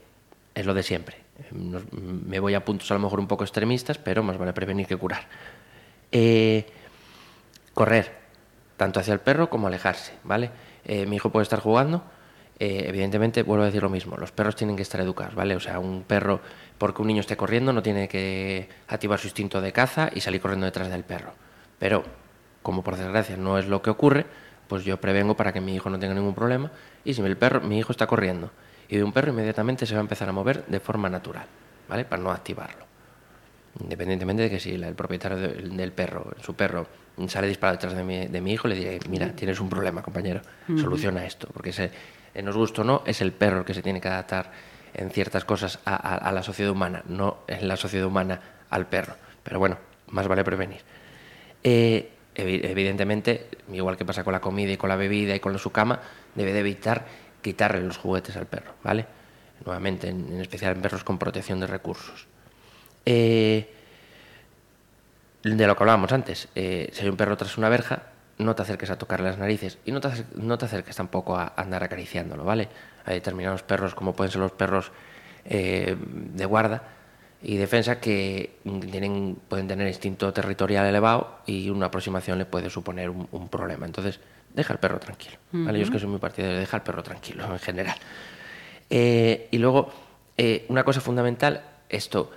es 0.54 0.66
lo 0.66 0.74
de 0.74 0.82
siempre. 0.82 1.16
Me 1.52 2.38
voy 2.38 2.54
a 2.54 2.64
puntos 2.64 2.90
a 2.90 2.94
lo 2.94 3.00
mejor 3.00 3.20
un 3.20 3.26
poco 3.26 3.44
extremistas, 3.44 3.98
pero 3.98 4.22
más 4.22 4.38
vale 4.38 4.52
prevenir 4.52 4.86
que 4.86 4.96
curar. 4.96 5.26
Eh, 6.12 6.66
correr, 7.72 8.12
tanto 8.76 9.00
hacia 9.00 9.14
el 9.14 9.20
perro 9.20 9.48
como 9.48 9.66
alejarse, 9.66 10.12
¿vale? 10.24 10.50
Eh, 10.84 11.06
mi 11.06 11.16
hijo 11.16 11.30
puede 11.30 11.44
estar 11.44 11.60
jugando, 11.60 12.04
eh, 12.58 12.84
evidentemente 12.88 13.42
vuelvo 13.42 13.62
a 13.62 13.66
decir 13.66 13.82
lo 13.82 13.88
mismo, 13.88 14.16
los 14.16 14.32
perros 14.32 14.56
tienen 14.56 14.76
que 14.76 14.82
estar 14.82 15.00
educados, 15.00 15.34
¿vale? 15.34 15.56
O 15.56 15.60
sea, 15.60 15.78
un 15.78 16.02
perro, 16.02 16.40
porque 16.78 17.00
un 17.00 17.08
niño 17.08 17.20
esté 17.20 17.36
corriendo, 17.36 17.72
no 17.72 17.82
tiene 17.82 18.08
que 18.08 18.68
activar 18.88 19.18
su 19.18 19.28
instinto 19.28 19.60
de 19.60 19.72
caza 19.72 20.10
y 20.12 20.20
salir 20.20 20.40
corriendo 20.40 20.66
detrás 20.66 20.90
del 20.90 21.04
perro. 21.04 21.32
Pero, 21.78 22.04
como 22.62 22.82
por 22.82 22.96
desgracia 22.96 23.36
no 23.36 23.58
es 23.58 23.66
lo 23.66 23.80
que 23.80 23.90
ocurre, 23.90 24.26
pues 24.70 24.84
yo 24.84 25.00
prevengo 25.00 25.34
para 25.34 25.52
que 25.52 25.60
mi 25.60 25.74
hijo 25.74 25.90
no 25.90 25.98
tenga 25.98 26.14
ningún 26.14 26.32
problema 26.32 26.70
y 27.04 27.12
si 27.12 27.20
el 27.22 27.36
perro, 27.36 27.60
mi 27.60 27.80
hijo 27.80 27.90
está 27.90 28.06
corriendo 28.06 28.52
y 28.88 28.96
de 28.96 29.02
un 29.02 29.12
perro 29.12 29.32
inmediatamente 29.32 29.84
se 29.84 29.94
va 29.94 30.00
a 30.00 30.02
empezar 30.02 30.28
a 30.28 30.32
mover 30.32 30.64
de 30.66 30.78
forma 30.78 31.10
natural, 31.10 31.46
¿vale? 31.88 32.04
Para 32.04 32.22
no 32.22 32.30
activarlo. 32.30 32.86
Independientemente 33.80 34.44
de 34.44 34.50
que 34.50 34.60
si 34.60 34.72
el 34.74 34.94
propietario 34.94 35.38
del 35.38 35.90
perro, 35.90 36.34
su 36.40 36.54
perro, 36.54 36.86
sale 37.26 37.48
disparado 37.48 37.78
detrás 37.78 37.94
de 37.96 38.04
mi, 38.04 38.28
de 38.28 38.40
mi 38.40 38.52
hijo, 38.52 38.68
le 38.68 38.76
diré, 38.76 39.00
mira, 39.08 39.32
tienes 39.32 39.58
un 39.58 39.68
problema, 39.68 40.02
compañero, 40.02 40.40
soluciona 40.76 41.26
esto, 41.26 41.48
porque 41.52 41.70
ese, 41.70 41.90
nos 42.40 42.56
gusta 42.56 42.82
o 42.82 42.84
no, 42.84 43.02
es 43.06 43.20
el 43.22 43.32
perro 43.32 43.58
el 43.58 43.64
que 43.64 43.74
se 43.74 43.82
tiene 43.82 44.00
que 44.00 44.06
adaptar 44.06 44.52
en 44.94 45.10
ciertas 45.10 45.44
cosas 45.44 45.80
a, 45.84 45.96
a, 45.96 46.16
a 46.16 46.30
la 46.30 46.44
sociedad 46.44 46.70
humana, 46.70 47.02
no 47.08 47.38
en 47.48 47.66
la 47.66 47.76
sociedad 47.76 48.06
humana 48.06 48.40
al 48.70 48.86
perro. 48.86 49.14
Pero 49.42 49.58
bueno, 49.58 49.78
más 50.10 50.28
vale 50.28 50.44
prevenir. 50.44 50.80
Eh, 51.64 52.12
evidentemente, 52.34 53.48
igual 53.72 53.96
que 53.96 54.04
pasa 54.04 54.24
con 54.24 54.32
la 54.32 54.40
comida 54.40 54.72
y 54.72 54.76
con 54.76 54.88
la 54.88 54.96
bebida 54.96 55.34
y 55.34 55.40
con 55.40 55.58
su 55.58 55.70
cama, 55.70 56.00
debe 56.34 56.52
de 56.52 56.60
evitar 56.60 57.06
quitarle 57.42 57.82
los 57.82 57.96
juguetes 57.96 58.36
al 58.36 58.46
perro, 58.46 58.74
¿vale? 58.82 59.06
Nuevamente, 59.64 60.08
en, 60.08 60.40
especial 60.40 60.76
en 60.76 60.82
perros 60.82 61.04
con 61.04 61.18
protección 61.18 61.60
de 61.60 61.66
recursos. 61.66 62.26
Eh, 63.04 63.68
de 65.42 65.66
lo 65.66 65.74
que 65.74 65.82
hablábamos 65.82 66.12
antes, 66.12 66.48
eh, 66.54 66.90
si 66.92 67.02
hay 67.02 67.08
un 67.08 67.16
perro 67.16 67.36
tras 67.36 67.56
una 67.58 67.68
verja, 67.68 68.02
no 68.38 68.54
te 68.54 68.62
acerques 68.62 68.90
a 68.90 68.98
tocarle 68.98 69.28
las 69.28 69.38
narices 69.38 69.78
y 69.84 69.92
no 69.92 70.00
te, 70.00 70.08
no 70.34 70.56
te 70.58 70.64
acerques 70.64 70.96
tampoco 70.96 71.36
a 71.36 71.52
andar 71.56 71.82
acariciándolo, 71.82 72.44
¿vale? 72.44 72.68
Hay 73.04 73.14
determinados 73.14 73.62
perros, 73.62 73.94
como 73.94 74.14
pueden 74.14 74.30
ser 74.30 74.40
los 74.40 74.52
perros 74.52 74.92
eh, 75.44 75.96
de 75.98 76.44
guarda, 76.44 76.82
y 77.42 77.56
defensa 77.56 78.00
que 78.00 78.58
tienen, 78.90 79.36
pueden 79.48 79.66
tener 79.66 79.88
instinto 79.88 80.32
territorial 80.32 80.86
elevado 80.86 81.38
y 81.46 81.70
una 81.70 81.86
aproximación 81.86 82.38
le 82.38 82.44
puede 82.44 82.68
suponer 82.68 83.08
un, 83.08 83.26
un, 83.32 83.48
problema. 83.48 83.86
Entonces, 83.86 84.20
deja 84.54 84.74
al 84.74 84.78
perro 84.78 84.98
tranquilo. 84.98 85.36
¿vale? 85.52 85.78
Yo 85.78 85.84
es 85.84 85.90
que 85.90 85.98
soy 85.98 86.08
muy 86.08 86.18
partidario 86.18 86.54
de 86.54 86.60
dejar 86.60 86.80
al 86.80 86.84
perro 86.84 87.02
tranquilo 87.02 87.44
en 87.50 87.58
general. 87.58 87.96
Eh, 88.90 89.48
y 89.50 89.58
luego, 89.58 89.90
eh, 90.36 90.66
una 90.68 90.84
cosa 90.84 91.00
fundamental, 91.00 91.62
esto 91.88 92.30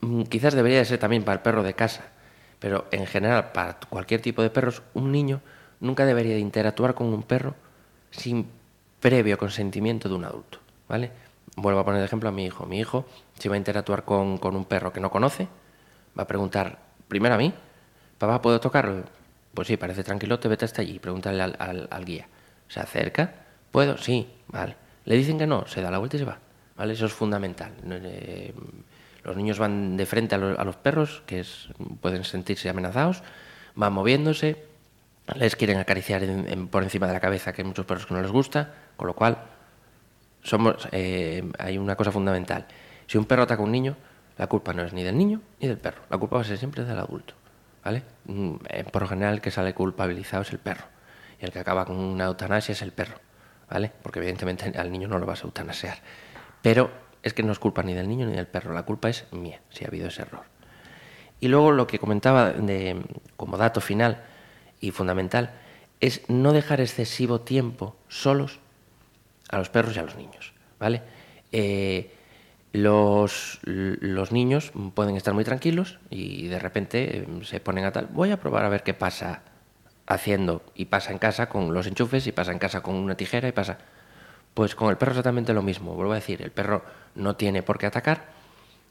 mm, 0.00 0.22
quizás 0.22 0.54
debería 0.54 0.78
de 0.78 0.84
ser 0.84 0.98
también 0.98 1.24
para 1.24 1.34
el 1.34 1.40
perro 1.40 1.62
de 1.62 1.74
casa, 1.74 2.04
pero 2.58 2.86
en 2.92 3.06
general 3.06 3.52
para 3.52 3.78
cualquier 3.88 4.22
tipo 4.22 4.42
de 4.42 4.50
perros, 4.50 4.82
un 4.94 5.10
niño 5.12 5.40
nunca 5.80 6.06
debería 6.06 6.34
de 6.34 6.40
interactuar 6.40 6.94
con 6.94 7.08
un 7.08 7.22
perro 7.22 7.54
sin 8.10 8.46
previo 9.00 9.38
consentimiento 9.38 10.08
de 10.08 10.14
un 10.14 10.24
adulto, 10.24 10.58
¿vale? 10.88 11.10
Vuelvo 11.56 11.80
a 11.80 11.84
poner 11.84 12.00
de 12.00 12.06
ejemplo 12.06 12.28
a 12.28 12.32
mi 12.32 12.44
hijo. 12.44 12.66
Mi 12.66 12.78
hijo, 12.78 13.06
si 13.38 13.48
va 13.48 13.54
a 13.54 13.58
interactuar 13.58 14.04
con, 14.04 14.38
con 14.38 14.56
un 14.56 14.64
perro 14.64 14.92
que 14.92 15.00
no 15.00 15.10
conoce, 15.10 15.48
va 16.18 16.24
a 16.24 16.26
preguntar 16.26 16.78
primero 17.08 17.34
a 17.34 17.38
mí, 17.38 17.52
papá, 18.18 18.40
¿puedo 18.40 18.60
tocarlo? 18.60 19.04
Pues 19.54 19.68
sí, 19.68 19.76
parece 19.76 20.04
tranquilote, 20.04 20.48
vete 20.48 20.64
hasta 20.64 20.82
allí, 20.82 20.98
pregúntale 20.98 21.42
al, 21.42 21.88
al, 21.90 22.04
guía. 22.04 22.28
¿Se 22.68 22.80
acerca? 22.80 23.34
¿Puedo? 23.70 23.98
Sí, 23.98 24.28
vale. 24.48 24.76
Le 25.04 25.16
dicen 25.16 25.38
que 25.38 25.46
no, 25.46 25.66
se 25.66 25.82
da 25.82 25.90
la 25.90 25.98
vuelta 25.98 26.16
y 26.16 26.20
se 26.20 26.24
va. 26.24 26.38
¿Vale? 26.76 26.92
Eso 26.92 27.06
es 27.06 27.12
fundamental. 27.12 27.72
Eh, 27.84 28.54
los 29.24 29.36
niños 29.36 29.58
van 29.58 29.96
de 29.96 30.06
frente 30.06 30.36
a 30.36 30.38
los, 30.38 30.58
a 30.58 30.64
los 30.64 30.76
perros, 30.76 31.22
que 31.26 31.40
es, 31.40 31.68
pueden 32.00 32.24
sentirse 32.24 32.68
amenazados, 32.68 33.22
van 33.74 33.92
moviéndose, 33.92 34.64
les 35.34 35.56
quieren 35.56 35.78
acariciar 35.78 36.22
por 36.70 36.82
encima 36.82 37.06
de 37.06 37.12
la 37.12 37.20
cabeza, 37.20 37.52
que 37.52 37.62
hay 37.62 37.68
muchos 37.68 37.86
perros 37.86 38.06
que 38.06 38.14
no 38.14 38.22
les 38.22 38.30
gusta, 38.30 38.72
con 38.96 39.06
lo 39.06 39.14
cual 39.14 39.38
somos, 40.42 40.88
eh, 40.92 41.50
hay 41.58 41.78
una 41.78 41.96
cosa 41.96 42.12
fundamental. 42.12 42.66
Si 43.06 43.18
un 43.18 43.24
perro 43.24 43.42
ataca 43.42 43.62
a 43.62 43.64
un 43.64 43.72
niño, 43.72 43.96
la 44.38 44.46
culpa 44.46 44.72
no 44.72 44.82
es 44.82 44.92
ni 44.92 45.02
del 45.02 45.16
niño 45.16 45.40
ni 45.60 45.68
del 45.68 45.78
perro, 45.78 46.02
la 46.08 46.18
culpa 46.18 46.36
va 46.36 46.42
a 46.42 46.44
ser 46.44 46.58
siempre 46.58 46.84
del 46.84 46.98
adulto. 46.98 47.34
¿vale? 47.84 48.02
Mm, 48.26 48.54
eh, 48.68 48.84
por 48.84 49.02
lo 49.02 49.08
general 49.08 49.34
el 49.34 49.40
que 49.40 49.50
sale 49.50 49.74
culpabilizado 49.74 50.42
es 50.42 50.52
el 50.52 50.58
perro 50.58 50.84
y 51.40 51.44
el 51.44 51.52
que 51.52 51.58
acaba 51.58 51.84
con 51.84 51.96
una 51.96 52.26
eutanasia 52.26 52.72
es 52.72 52.82
el 52.82 52.92
perro, 52.92 53.18
¿vale? 53.70 53.90
Porque 54.02 54.18
evidentemente 54.18 54.70
al 54.78 54.92
niño 54.92 55.08
no 55.08 55.18
lo 55.18 55.26
vas 55.26 55.42
a 55.42 55.46
eutanasear. 55.46 55.98
Pero 56.60 56.90
es 57.22 57.32
que 57.32 57.42
no 57.42 57.52
es 57.52 57.58
culpa 57.58 57.82
ni 57.82 57.94
del 57.94 58.08
niño 58.08 58.26
ni 58.26 58.34
del 58.34 58.46
perro, 58.46 58.74
la 58.74 58.82
culpa 58.82 59.08
es 59.08 59.26
mía, 59.32 59.60
si 59.70 59.84
ha 59.84 59.88
habido 59.88 60.08
ese 60.08 60.22
error. 60.22 60.44
Y 61.40 61.48
luego 61.48 61.72
lo 61.72 61.86
que 61.86 61.98
comentaba 61.98 62.52
como 63.38 63.56
dato 63.56 63.80
final 63.80 64.22
y 64.80 64.90
fundamental 64.90 65.52
es 66.00 66.28
no 66.28 66.52
dejar 66.52 66.82
excesivo 66.82 67.40
tiempo 67.40 67.96
solos 68.08 68.60
a 69.50 69.58
los 69.58 69.68
perros 69.68 69.96
y 69.96 69.98
a 69.98 70.02
los 70.02 70.16
niños, 70.16 70.52
¿vale? 70.78 71.02
Eh, 71.52 72.14
los, 72.72 73.58
los, 73.64 74.30
niños 74.30 74.72
pueden 74.94 75.16
estar 75.16 75.34
muy 75.34 75.42
tranquilos 75.42 75.98
y 76.08 76.46
de 76.46 76.58
repente 76.60 77.18
eh, 77.18 77.26
se 77.42 77.58
ponen 77.58 77.84
a 77.84 77.92
tal, 77.92 78.06
voy 78.06 78.30
a 78.30 78.38
probar 78.38 78.64
a 78.64 78.68
ver 78.68 78.84
qué 78.84 78.94
pasa 78.94 79.42
haciendo 80.06 80.62
y 80.74 80.86
pasa 80.86 81.12
en 81.12 81.18
casa 81.18 81.48
con 81.48 81.74
los 81.74 81.86
enchufes 81.86 82.26
y 82.26 82.32
pasa 82.32 82.52
en 82.52 82.58
casa 82.58 82.82
con 82.82 82.94
una 82.94 83.16
tijera 83.16 83.48
y 83.48 83.52
pasa... 83.52 83.78
Pues 84.52 84.74
con 84.74 84.90
el 84.90 84.96
perro 84.96 85.12
exactamente 85.12 85.54
lo 85.54 85.62
mismo, 85.62 85.94
vuelvo 85.94 86.10
a 86.10 86.16
decir, 86.16 86.42
el 86.42 86.50
perro 86.50 86.84
no 87.14 87.36
tiene 87.36 87.62
por 87.62 87.78
qué 87.78 87.86
atacar, 87.86 88.24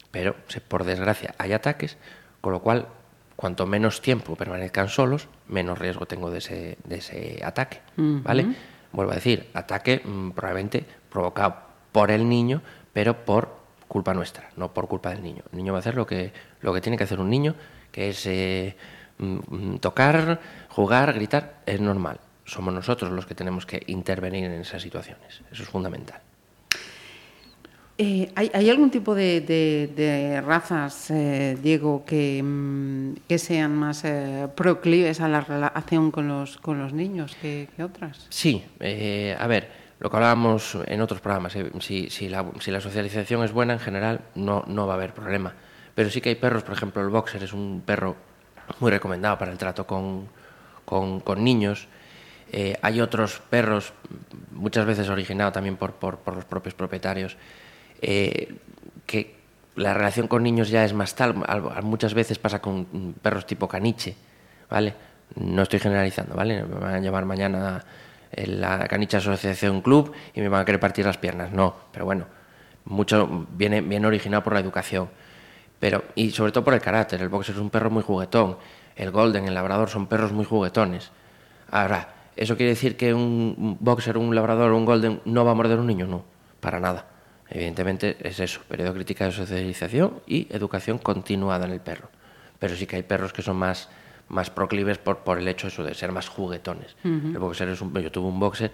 pero 0.09 0.33
por 0.69 0.85
desgracia 0.85 1.35
hay 1.37 1.51
ataques, 1.51 1.97
con 2.39 2.53
lo 2.53 2.61
cual 2.61 2.87
cuanto 3.35 3.65
menos 3.65 4.01
tiempo 4.01 4.37
permanezcan 4.37 4.87
solos, 4.87 5.27
menos 5.49 5.77
riesgo 5.77 6.05
tengo 6.05 6.31
de 6.31 6.37
ese, 6.37 6.77
de 6.85 6.95
ese 6.95 7.41
ataque, 7.43 7.81
-huh. 7.97 8.55
Vuelvo 8.91 9.11
a 9.11 9.15
decir, 9.15 9.49
ataque 9.53 10.01
mmm, 10.03 10.31
probablemente 10.31 10.85
provocado 11.09 11.55
por 11.91 12.11
el 12.11 12.27
niño, 12.27 12.61
pero 12.93 13.25
por 13.25 13.57
culpa 13.87 14.13
nuestra, 14.13 14.49
no 14.55 14.73
por 14.73 14.87
culpa 14.87 15.09
del 15.09 15.23
niño. 15.23 15.43
El 15.51 15.57
niño 15.57 15.73
va 15.73 15.79
a 15.79 15.81
hacer 15.81 15.95
lo 15.95 16.05
que, 16.05 16.31
lo 16.61 16.73
que 16.73 16.81
tiene 16.81 16.97
que 16.97 17.03
hacer 17.03 17.19
un 17.19 17.29
niño, 17.29 17.55
que 17.91 18.09
es 18.09 18.25
eh, 18.25 18.75
tocar, 19.79 20.39
jugar, 20.69 21.13
gritar, 21.13 21.61
es 21.65 21.81
normal. 21.81 22.19
Somos 22.45 22.73
nosotros 22.73 23.11
los 23.11 23.25
que 23.25 23.35
tenemos 23.35 23.65
que 23.65 23.83
intervenir 23.87 24.45
en 24.45 24.61
esas 24.61 24.81
situaciones. 24.81 25.41
Eso 25.51 25.63
es 25.63 25.69
fundamental. 25.69 26.21
Eh, 28.01 28.31
¿hay, 28.33 28.49
¿hay, 28.53 28.69
algún 28.69 28.89
tipo 28.91 29.13
de, 29.13 29.41
de, 29.41 30.39
razas, 30.39 31.11
eh, 31.11 31.57
Diego, 31.61 32.05
que, 32.05 32.41
mm, 32.41 33.15
sean 33.35 33.75
más 33.75 34.05
eh, 34.05 34.47
proclives 34.55 35.19
a 35.19 35.27
la 35.27 35.41
relación 35.41 36.09
con 36.09 36.29
los, 36.29 36.57
con 36.59 36.79
los 36.79 36.93
niños 36.93 37.35
que, 37.41 37.67
otras? 37.83 38.25
Sí, 38.29 38.63
eh, 38.79 39.35
a 39.37 39.45
ver, 39.47 39.69
lo 39.99 40.09
que 40.09 40.15
hablábamos 40.15 40.77
en 40.85 41.01
otros 41.01 41.19
programas, 41.19 41.51
si, 41.51 42.29
la, 42.29 42.45
si, 42.61 42.71
la, 42.71 42.79
socialización 42.79 43.43
es 43.43 43.51
buena 43.51 43.73
en 43.73 43.79
general 43.79 44.21
no, 44.33 44.63
no 44.65 44.87
va 44.87 44.93
a 44.93 44.95
haber 44.95 45.13
problema. 45.13 45.53
Pero 45.93 46.09
sí 46.09 46.21
que 46.21 46.29
hay 46.29 46.35
perros, 46.35 46.63
por 46.63 46.75
ejemplo, 46.75 47.01
el 47.01 47.09
boxer 47.09 47.43
es 47.43 47.51
un 47.51 47.83
perro 47.85 48.15
muy 48.79 48.91
recomendado 48.91 49.37
para 49.37 49.51
el 49.51 49.57
trato 49.57 49.85
con, 49.85 50.29
con, 50.85 51.43
niños. 51.43 51.89
Hay 52.81 53.01
otros 53.01 53.41
perros, 53.49 53.91
muchas 54.51 54.85
veces 54.85 55.09
originados 55.09 55.53
también 55.53 55.75
por, 55.75 55.95
por 55.95 56.33
los 56.33 56.45
propios 56.45 56.75
propietarios, 56.75 57.35
eh, 58.01 58.55
que 59.05 59.35
la 59.75 59.93
relación 59.93 60.27
con 60.27 60.43
niños 60.43 60.69
ya 60.69 60.83
es 60.83 60.93
más 60.93 61.15
tal. 61.15 61.35
Muchas 61.83 62.13
veces 62.13 62.37
pasa 62.37 62.61
con 62.61 63.15
perros 63.21 63.45
tipo 63.45 63.67
caniche, 63.67 64.15
¿vale? 64.69 64.93
No 65.35 65.61
estoy 65.61 65.79
generalizando, 65.79 66.35
¿vale? 66.35 66.63
Me 66.63 66.79
van 66.79 66.95
a 66.95 66.99
llamar 66.99 67.25
mañana 67.25 67.83
la 68.31 68.87
caniche 68.87 69.17
asociación 69.17 69.81
club 69.81 70.11
y 70.33 70.41
me 70.41 70.49
van 70.49 70.61
a 70.61 70.65
querer 70.65 70.79
partir 70.79 71.05
las 71.05 71.17
piernas. 71.17 71.51
No, 71.51 71.75
pero 71.91 72.05
bueno, 72.05 72.25
mucho 72.85 73.47
viene, 73.51 73.81
viene 73.81 74.07
originado 74.07 74.43
por 74.43 74.53
la 74.53 74.59
educación. 74.59 75.09
Pero, 75.79 76.03
y 76.15 76.31
sobre 76.31 76.51
todo 76.51 76.63
por 76.63 76.73
el 76.73 76.81
carácter. 76.81 77.21
El 77.21 77.29
boxer 77.29 77.55
es 77.55 77.61
un 77.61 77.69
perro 77.69 77.89
muy 77.89 78.03
juguetón. 78.03 78.57
El 78.95 79.11
golden, 79.11 79.47
el 79.47 79.53
labrador 79.53 79.89
son 79.89 80.07
perros 80.07 80.33
muy 80.33 80.43
juguetones. 80.43 81.11
Ahora, 81.71 82.09
¿eso 82.35 82.57
quiere 82.57 82.71
decir 82.71 82.97
que 82.97 83.13
un 83.13 83.77
boxer, 83.79 84.17
un 84.17 84.35
labrador 84.35 84.73
un 84.73 84.85
golden 84.85 85.21
no 85.23 85.45
va 85.45 85.51
a 85.51 85.55
morder 85.55 85.79
un 85.79 85.87
niño? 85.87 86.05
No, 86.05 86.25
para 86.59 86.79
nada. 86.81 87.05
Evidentemente 87.49 88.17
es 88.21 88.39
eso, 88.39 88.61
periodo 88.67 88.93
crítica 88.93 89.25
de 89.25 89.31
socialización 89.31 90.21
y 90.27 90.47
educación 90.53 90.99
continuada 90.99 91.65
en 91.65 91.71
el 91.71 91.79
perro. 91.79 92.09
Pero 92.59 92.75
sí 92.75 92.85
que 92.85 92.97
hay 92.97 93.03
perros 93.03 93.33
que 93.33 93.41
son 93.41 93.57
más, 93.57 93.89
más 94.27 94.49
proclives 94.49 94.97
por, 94.97 95.19
por 95.19 95.39
el 95.39 95.47
hecho 95.47 95.67
eso 95.67 95.83
de 95.83 95.93
ser 95.95 96.11
más 96.11 96.27
juguetones. 96.27 96.95
Uh 97.03 97.07
-huh. 97.07 97.31
El 97.33 97.39
boxer 97.39 97.69
es 97.69 97.81
un, 97.81 97.93
yo 97.93 98.11
tuve 98.11 98.27
un 98.27 98.39
boxer 98.39 98.71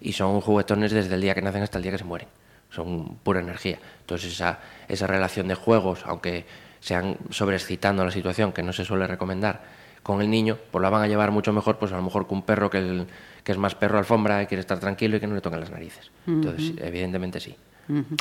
y 0.00 0.12
son 0.12 0.40
juguetones 0.40 0.92
desde 0.92 1.14
el 1.14 1.20
día 1.20 1.34
que 1.34 1.42
nacen 1.42 1.62
hasta 1.62 1.78
el 1.78 1.82
día 1.82 1.92
que 1.92 1.98
se 1.98 2.04
mueren. 2.04 2.28
Son 2.70 3.16
pura 3.22 3.40
energía. 3.40 3.78
Entonces 4.00 4.32
esa, 4.32 4.58
esa 4.88 5.06
relación 5.06 5.48
de 5.48 5.54
juegos, 5.54 6.02
aunque 6.04 6.44
sean 6.80 7.16
sobreexcitando 7.30 8.04
la 8.04 8.10
situación, 8.10 8.52
que 8.52 8.62
no 8.62 8.72
se 8.72 8.84
suele 8.84 9.06
recomendar, 9.06 9.62
con 10.02 10.20
el 10.20 10.30
niño, 10.30 10.58
pues 10.70 10.82
la 10.82 10.90
van 10.90 11.02
a 11.02 11.06
llevar 11.08 11.30
mucho 11.32 11.52
mejor, 11.52 11.78
pues 11.78 11.92
a 11.92 11.96
lo 11.96 12.02
mejor 12.02 12.26
que 12.26 12.34
un 12.34 12.42
perro 12.42 12.70
que, 12.70 12.78
el, 12.78 13.06
que 13.42 13.52
es 13.52 13.58
más 13.58 13.74
perro 13.74 13.98
alfombra 13.98 14.42
y 14.42 14.46
quiere 14.46 14.60
estar 14.60 14.78
tranquilo 14.78 15.16
y 15.16 15.20
que 15.20 15.26
no 15.26 15.34
le 15.34 15.40
toquen 15.40 15.60
las 15.60 15.70
narices. 15.70 16.10
Uh 16.26 16.30
-huh. 16.30 16.34
Entonces, 16.34 16.72
evidentemente 16.78 17.40
sí. 17.40 17.56
Uh 17.88 17.94
-huh. 17.94 18.16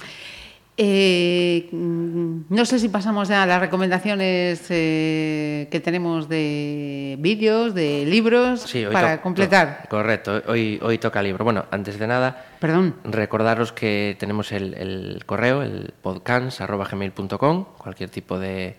Eh, 0.79 1.69
no 1.71 2.65
sé 2.65 2.77
si 2.77 2.87
pasamos 2.87 3.27
ya 3.29 3.41
a 3.41 3.45
las 3.47 3.59
recomendaciones 3.59 4.63
eh, 4.69 5.67
que 5.71 5.79
tenemos 5.79 6.29
de 6.29 7.15
vídeos, 7.17 7.73
de 7.73 8.05
libros, 8.05 8.61
sí, 8.61 8.85
para 8.91 9.19
completar. 9.19 9.81
To 9.83 9.89
correcto, 9.89 10.43
hoy, 10.47 10.79
hoy 10.83 10.99
toca 10.99 11.23
libro. 11.23 11.43
Bueno, 11.43 11.65
antes 11.71 11.97
de 11.97 12.05
nada, 12.05 12.45
Perdón. 12.59 12.93
recordaros 13.03 13.71
que 13.71 14.15
tenemos 14.19 14.51
el, 14.51 14.75
el 14.75 15.23
correo, 15.25 15.63
el 15.63 15.95
podcast.gmail.com, 15.99 17.65
cualquier 17.79 18.11
tipo 18.11 18.37
de, 18.37 18.75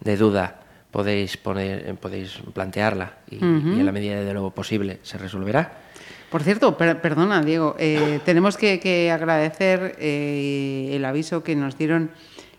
de, 0.00 0.16
duda 0.16 0.60
podéis, 0.90 1.36
poner, 1.36 1.96
podéis 1.96 2.40
plantearla 2.54 3.12
y, 3.30 3.36
uh 3.36 3.40
-huh. 3.40 3.76
y, 3.76 3.80
en 3.80 3.84
la 3.84 3.92
medida 3.92 4.22
de 4.22 4.32
lo 4.32 4.52
posible 4.52 5.00
se 5.02 5.18
resolverá. 5.18 5.85
Por 6.36 6.44
cierto, 6.44 6.76
per 6.76 7.00
perdona, 7.00 7.40
Diego, 7.40 7.76
eh, 7.78 8.20
tenemos 8.26 8.58
que, 8.58 8.78
que 8.78 9.10
agradecer 9.10 9.96
eh, 9.98 10.90
el 10.92 11.02
aviso 11.06 11.42
que 11.42 11.56
nos 11.56 11.78
dieron 11.78 12.10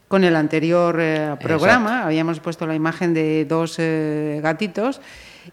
con 0.08 0.24
el 0.24 0.36
anterior 0.36 0.98
eh, 1.00 1.36
programa. 1.40 1.90
Exacto. 1.90 2.08
Habíamos 2.08 2.40
puesto 2.40 2.66
la 2.66 2.74
imagen 2.74 3.13
de 3.13 3.46
dos 3.46 3.76
eh, 3.78 4.40
gatitos 4.42 5.00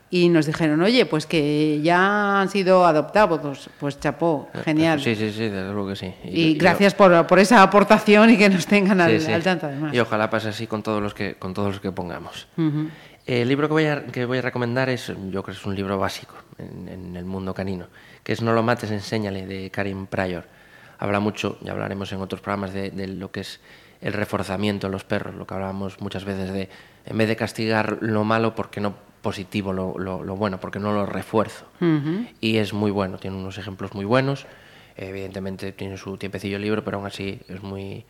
y 0.09 0.31
nos 0.31 0.47
dijeron, 0.47 0.81
oye, 0.81 1.05
pues 1.05 1.27
que 1.27 1.83
ya 1.83 2.41
han 2.41 2.49
sido 2.49 2.87
adoptados. 2.87 3.69
Pues 3.79 4.01
chapó, 4.01 4.49
genial. 4.65 5.03
Sí, 5.03 5.15
sí, 5.17 5.31
sí, 5.31 5.51
desde 5.51 5.75
luego 5.75 5.89
que 5.89 5.97
sí. 5.97 6.15
Y, 6.25 6.43
y 6.45 6.55
gracias 6.55 6.95
y, 6.95 6.97
por, 6.97 7.27
por, 7.27 7.39
esa 7.39 7.63
aportación 7.63 8.31
y 8.31 8.39
que 8.39 8.49
nos 8.49 8.67
tengan 8.67 9.03
al, 9.03 9.21
sí, 9.21 9.27
sí. 9.27 9.33
al 9.33 9.43
tanto 9.43 9.67
además. 9.67 9.93
Y 9.93 10.01
ojalá 10.01 10.31
pase 10.31 10.49
así 10.49 10.67
con 10.67 10.83
todos 10.83 11.03
los 11.03 11.13
que, 11.13 11.35
con 11.35 11.53
todos 11.53 11.73
los 11.73 11.81
que 11.81 11.93
pongamos. 11.93 12.49
Uh 12.57 12.63
-huh. 12.63 12.91
El 13.27 13.49
libro 13.49 13.69
que 13.69 13.73
voy, 13.73 13.87
a, 13.87 14.05
que 14.07 14.27
voy 14.27 14.39
a 14.39 14.43
recomendar 14.43 14.91
es, 14.91 15.07
yo 15.07 15.15
creo 15.15 15.43
que 15.43 15.53
es 15.53 15.65
un 15.65 15.75
libro 15.75 15.99
básico 15.99 16.35
en, 16.59 16.89
en, 16.89 17.17
el 17.17 17.25
mundo 17.25 17.55
canino, 17.55 17.87
que 18.23 18.33
es 18.33 18.43
No 18.43 18.53
lo 18.53 18.63
mates, 18.63 18.91
enséñale, 18.91 19.47
de 19.47 19.71
Karim 19.71 20.07
Pryor. 20.07 20.45
Habla 20.99 21.21
mucho, 21.21 21.59
ya 21.63 21.73
hablaremos 21.73 22.13
en 22.13 22.21
otros 22.21 22.43
programas, 22.43 22.75
de, 22.75 22.91
de 22.91 23.07
lo 23.09 23.31
que 23.31 23.41
es 23.41 23.61
el 24.03 24.13
reforzamiento 24.13 24.89
en 24.89 24.93
los 24.93 25.05
perros, 25.05 25.35
lo 25.35 25.47
que 25.47 25.55
hablábamos 25.55 26.01
muchas 26.01 26.25
veces 26.27 26.53
de, 26.53 26.69
en 27.07 27.17
vez 27.17 27.27
de 27.29 27.37
castigar 27.37 27.99
lo 28.03 28.25
malo, 28.25 28.55
porque 28.55 28.81
no 28.81 28.95
positivo 29.23 29.73
lo, 29.73 29.99
lo, 29.99 30.23
lo 30.23 30.37
bueno? 30.37 30.61
Porque 30.61 30.79
no 30.79 30.93
lo 30.93 31.07
refuerzo. 31.07 31.65
Uh 31.81 31.85
-huh. 31.85 32.29
Y 32.43 32.59
es 32.59 32.75
muy 32.75 32.91
bueno, 32.91 33.17
tiene 33.17 33.39
unos 33.39 33.57
ejemplos 33.57 33.95
muy 33.95 34.05
buenos, 34.05 34.45
evidentemente 34.97 35.73
tiene 35.73 35.97
su 35.97 36.19
tiempecillo 36.19 36.57
el 36.57 36.63
libro, 36.63 36.85
pero 36.85 36.99
aún 36.99 37.07
así 37.07 37.41
es 37.49 37.63
muy, 37.63 38.05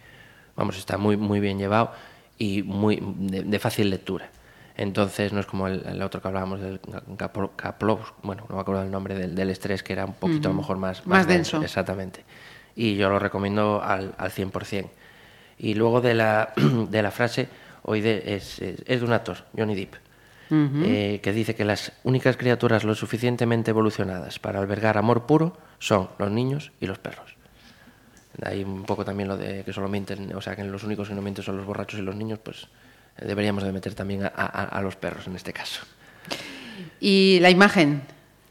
vamos, 0.57 0.77
está 0.77 0.98
muy, 0.98 1.16
muy 1.16 1.38
bien 1.38 1.57
llevado 1.57 1.92
y 2.37 2.64
muy 2.64 3.00
de, 3.00 3.44
de 3.44 3.59
fácil 3.61 3.90
lectura. 3.90 4.29
Entonces 4.76 5.32
no 5.32 5.38
es 5.40 5.46
como 5.46 5.68
el, 5.68 5.84
el 5.87 6.02
otro 6.02 6.20
que 6.20 6.28
hablábamos 6.28 6.60
del 6.60 6.80
Kaplo- 7.16 7.52
Kaplovsk, 7.54 8.12
bueno, 8.22 8.44
no 8.48 8.56
me 8.56 8.60
acuerdo 8.60 8.82
el 8.82 8.90
nombre 8.90 9.14
del, 9.14 9.34
del 9.34 9.50
estrés, 9.50 9.82
que 9.84 9.92
era 9.92 10.04
un 10.04 10.14
poquito 10.14 10.48
a 10.48 10.52
lo 10.52 10.58
mejor 10.58 10.78
más, 10.78 11.06
Más 11.06 11.26
denso. 11.28 11.62
Exactamente. 11.62 12.24
Y 12.74 12.96
yo 12.96 13.08
lo 13.08 13.18
recomiendo 13.20 13.80
al, 13.82 14.14
al 14.18 14.30
100%. 14.32 14.88
Y 15.58 15.74
luego 15.74 16.00
de 16.00 16.14
la, 16.14 16.52
de 16.90 17.02
la 17.02 17.12
frase, 17.12 17.48
hoy 17.82 18.00
de, 18.00 18.34
es, 18.34 18.60
es, 18.60 18.82
es 18.84 19.00
de 19.00 19.06
un 19.06 19.12
actor, 19.12 19.37
Johnny 19.56 19.76
Depp, 19.76 19.94
eh, 20.84 21.20
que 21.22 21.32
dice 21.32 21.54
que 21.54 21.64
las 21.64 21.92
únicas 22.02 22.37
criaturas 22.37 22.82
lo 22.84 22.94
suficientemente 22.96 23.70
evolucionadas 23.70 24.38
para 24.40 24.58
albergar 24.58 24.98
amor 24.98 25.24
puro 25.26 25.56
son 25.78 26.08
los 26.18 26.30
niños 26.32 26.72
y 26.80 26.87
los 26.87 26.98
perros. 26.98 27.37
De 28.37 28.48
ahí 28.48 28.64
un 28.64 28.82
poco 28.82 29.04
también 29.04 29.28
lo 29.28 29.37
de 29.37 29.62
que 29.64 29.72
solo 29.72 29.88
mienten, 29.88 30.34
o 30.34 30.40
sea, 30.40 30.56
que 30.56 30.64
los 30.64 30.82
únicos 30.82 31.08
que 31.08 31.14
no 31.14 31.22
mienten 31.22 31.44
son 31.44 31.56
los 31.56 31.64
borrachos 31.64 32.00
y 32.00 32.02
los 32.02 32.16
niños, 32.16 32.40
pues 32.42 32.66
deberíamos 33.20 33.64
de 33.64 33.72
meter 33.72 33.94
también 33.94 34.24
a, 34.24 34.29
a- 34.35 34.64
a 34.64 34.81
los 34.83 34.96
perros 34.96 35.27
en 35.27 35.37
este 35.37 35.53
caso. 35.53 35.85
Y 37.00 37.38
la 37.40 37.50
imagen, 37.50 38.03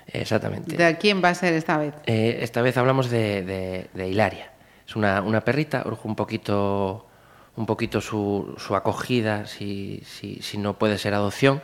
Exactamente. 0.08 0.76
¿de 0.78 0.97
quién 0.97 1.23
va 1.23 1.30
a 1.30 1.36
ser 1.36 1.54
esta 1.54 1.78
vez? 1.78 1.93
Eh, 2.06 2.39
esta 2.41 2.62
vez 2.62 2.78
hablamos 2.78 3.10
de, 3.10 3.43
de- 3.43 3.89
de 3.93 4.08
Hilaria. 4.10 4.52
Es 4.88 4.95
una, 4.95 5.21
una 5.21 5.41
perrita, 5.41 5.84
urge 5.86 6.08
un 6.08 6.15
poquito, 6.15 7.08
un 7.56 7.65
poquito 7.65 8.02
su, 8.02 8.56
su 8.58 8.76
acogida, 8.76 9.45
si, 9.47 10.02
si, 10.06 10.41
si 10.41 10.58
no 10.58 10.78
puede 10.78 10.97
ser 10.97 11.13
adopción, 11.13 11.62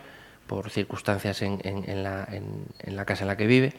por 0.47 0.69
circunstancias 0.71 1.41
en, 1.41 1.59
en- 1.63 1.89
en 1.89 2.03
la, 2.03 2.27
en- 2.31 2.95
la 2.95 3.05
casa 3.05 3.23
en 3.23 3.27
la 3.27 3.37
que 3.37 3.45
vive. 3.47 3.73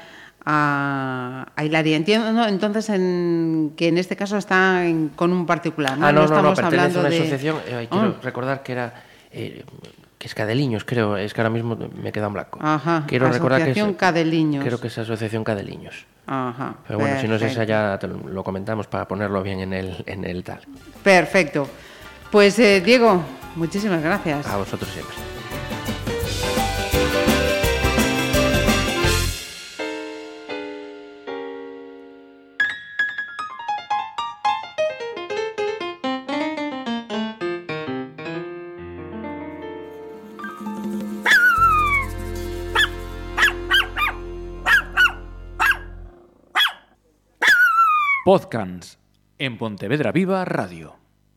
a, 0.44 1.46
a 1.54 1.64
Hilaria. 1.64 1.96
Entiendo, 1.96 2.32
¿no? 2.32 2.46
entonces, 2.48 2.88
en, 2.88 3.72
que 3.76 3.88
en 3.88 3.98
este 3.98 4.16
caso 4.16 4.36
está 4.36 4.84
en- 4.86 5.10
con 5.10 5.32
un 5.32 5.46
particular. 5.46 5.96
No, 5.98 6.06
ah, 6.06 6.12
no, 6.12 6.22
no, 6.22 6.28
no, 6.28 6.52
estamos 6.52 6.56
pertenece 6.58 6.76
a 6.76 6.82
hablando 6.82 7.00
una 7.00 7.08
de... 7.10 7.16
asociación, 7.18 7.56
eh, 7.66 7.88
quiero 7.90 8.06
Ah. 8.18 8.20
recordar 8.22 8.62
que 8.62 8.72
era... 8.72 9.04
eh, 9.32 9.64
que 10.18 10.26
es 10.26 10.34
Cadeliños, 10.34 10.84
creo, 10.84 11.16
es 11.16 11.32
que 11.32 11.40
ahora 11.40 11.48
mismo 11.48 11.78
me 12.02 12.12
queda 12.12 12.26
en 12.26 12.34
blanco. 12.34 12.58
Ajá, 12.62 13.04
Quiero 13.06 13.30
recordar 13.32 13.64
que 13.64 13.70
es, 13.70 13.96
Cadeliños. 13.96 14.62
Creo 14.62 14.78
que 14.78 14.88
es 14.88 14.98
Asociación 14.98 15.44
Cadeliños. 15.44 16.04
Ajá, 16.26 16.74
Pero 16.86 16.98
bueno, 16.98 17.18
si 17.20 17.26
no 17.26 17.36
es 17.36 17.42
esa 17.42 17.64
ya 17.64 17.98
te 17.98 18.06
lo, 18.06 18.18
lo 18.28 18.44
comentamos 18.44 18.86
para 18.86 19.08
ponerlo 19.08 19.42
bien 19.42 19.60
en 19.60 19.72
el, 19.72 20.04
en 20.06 20.24
el 20.26 20.44
tal. 20.44 20.60
Perfecto. 21.02 21.66
Pues 22.30 22.58
eh, 22.58 22.82
Diego, 22.84 23.22
muchísimas 23.56 24.02
gracias. 24.02 24.46
A 24.46 24.58
vosotros 24.58 24.90
siempre. 24.92 25.14
Podcast 48.30 48.94
en 49.38 49.58
Pontevedra 49.58 50.12
Viva 50.12 50.44
Radio. 50.44 50.99